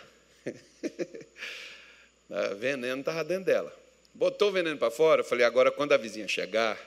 [2.58, 3.76] veneno estava dentro dela.
[4.14, 6.78] Botou o veneno para fora, eu falei, agora quando a vizinha chegar,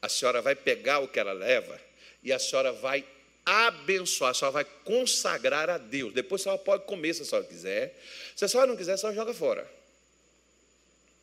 [0.00, 1.80] a senhora vai pegar o que ela leva
[2.22, 3.04] e a senhora vai
[3.44, 6.12] abençoar, a senhora vai consagrar a Deus.
[6.12, 7.98] Depois a senhora pode comer se a senhora quiser.
[8.36, 9.70] Se a senhora não quiser, a senhora joga fora.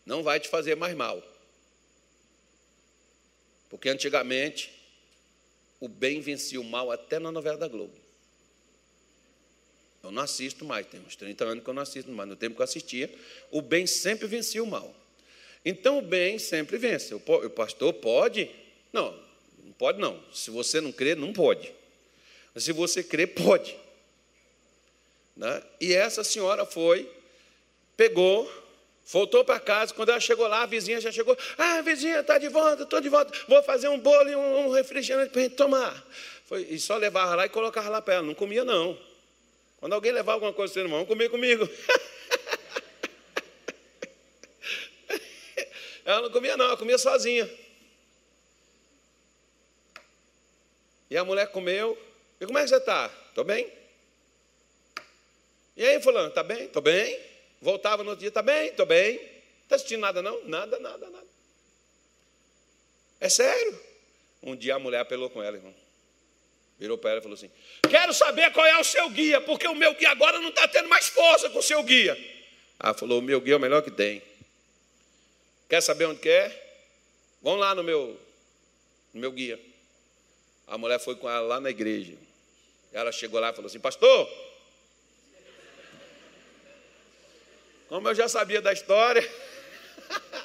[0.05, 1.21] Não vai te fazer mais mal.
[3.69, 4.71] Porque antigamente
[5.79, 7.93] o bem vencia o mal até na novela da Globo.
[10.01, 12.29] Eu não assisto mais, tem uns 30 anos que eu não assisto mais.
[12.29, 13.13] No tempo que eu assistia,
[13.51, 14.95] o bem sempre vencia o mal.
[15.63, 17.13] Então o bem sempre vence.
[17.13, 18.49] O pastor pode?
[18.95, 19.13] Não,
[19.61, 20.17] não pode não.
[20.31, 21.69] Se você não crê, não pode.
[22.53, 23.75] Mas se você crê, pode.
[25.35, 25.61] Né?
[25.81, 27.11] E essa senhora foi,
[27.97, 28.49] pegou,
[29.05, 29.93] voltou para casa.
[29.93, 31.37] Quando ela chegou lá, a vizinha já chegou.
[31.57, 33.37] Ah, vizinha, está de volta, estou de volta.
[33.49, 36.07] Vou fazer um bolo e um refrigerante para a gente tomar.
[36.45, 38.23] Foi, e só levava lá e colocava lá para ela.
[38.23, 38.97] Não comia, não.
[39.81, 41.67] Quando alguém levar alguma coisa para irmão, comer comigo.
[46.05, 47.64] ela não comia, não, ela comia sozinha.
[51.09, 51.97] E a mulher comeu.
[52.39, 53.11] E como é que você está?
[53.29, 53.71] Estou bem.
[55.77, 56.65] E aí, fulano, está bem?
[56.65, 57.19] Estou bem.
[57.61, 58.67] Voltava no outro dia, está bem?
[58.69, 59.15] Estou bem.
[59.63, 60.43] Está assistindo nada, não?
[60.45, 61.27] Nada, nada, nada.
[63.19, 63.79] É sério.
[64.41, 65.73] Um dia a mulher apelou com ela, irmão.
[66.77, 67.49] Virou para ela e falou assim:
[67.89, 70.89] Quero saber qual é o seu guia, porque o meu guia agora não está tendo
[70.89, 72.17] mais força com o seu guia.
[72.79, 74.21] Ela falou: O meu guia é o melhor que tem.
[75.69, 76.51] Quer saber onde quer?
[76.51, 76.65] É?
[77.41, 78.19] Vamos lá no meu,
[79.13, 79.59] no meu guia.
[80.67, 82.13] A mulher foi com ela lá na igreja.
[82.91, 84.29] Ela chegou lá e falou assim: Pastor,
[87.87, 89.27] como eu já sabia da história.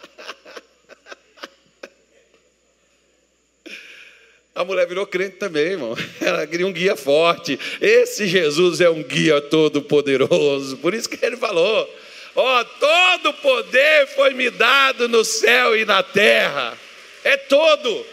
[4.52, 5.96] A mulher virou crente também, irmão.
[6.20, 7.58] Ela queria um guia forte.
[7.80, 10.76] Esse Jesus é um guia todo poderoso.
[10.78, 11.88] Por isso que ele falou:
[12.34, 16.76] Ó, oh, todo poder foi me dado no céu e na terra.
[17.24, 18.04] É todo.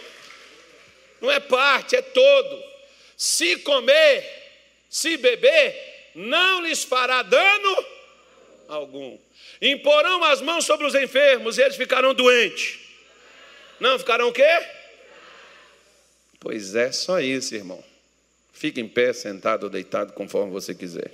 [1.20, 2.62] Não é parte, é todo.
[3.16, 4.24] Se comer,
[4.88, 7.86] se beber, não lhes fará dano
[8.68, 9.18] algum.
[9.60, 12.78] Imporão as mãos sobre os enfermos e eles ficarão doentes.
[13.80, 14.66] Não ficarão o quê?
[16.38, 17.82] Pois é, só isso, irmão.
[18.52, 21.12] Fique em pé, sentado ou deitado, conforme você quiser.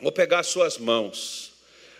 [0.00, 1.53] Vou pegar suas mãos.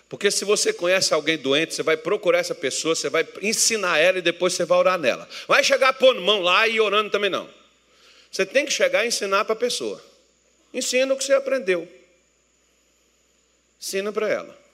[0.08, 4.18] Porque se você conhece alguém doente, você vai procurar essa pessoa, você vai ensinar ela
[4.18, 5.28] e depois você vai orar nela.
[5.48, 7.48] Vai chegar pondo mão lá e orando também não.
[8.30, 10.02] Você tem que chegar e ensinar para a pessoa.
[10.72, 11.88] Ensina o que você aprendeu.
[13.80, 14.64] Ensina para ela.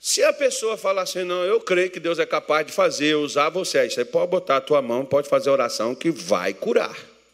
[0.00, 3.50] Se a pessoa falar assim, não, eu creio que Deus é capaz de fazer, usar
[3.50, 6.96] você, aí você pode botar a tua mão, pode fazer oração que vai curar.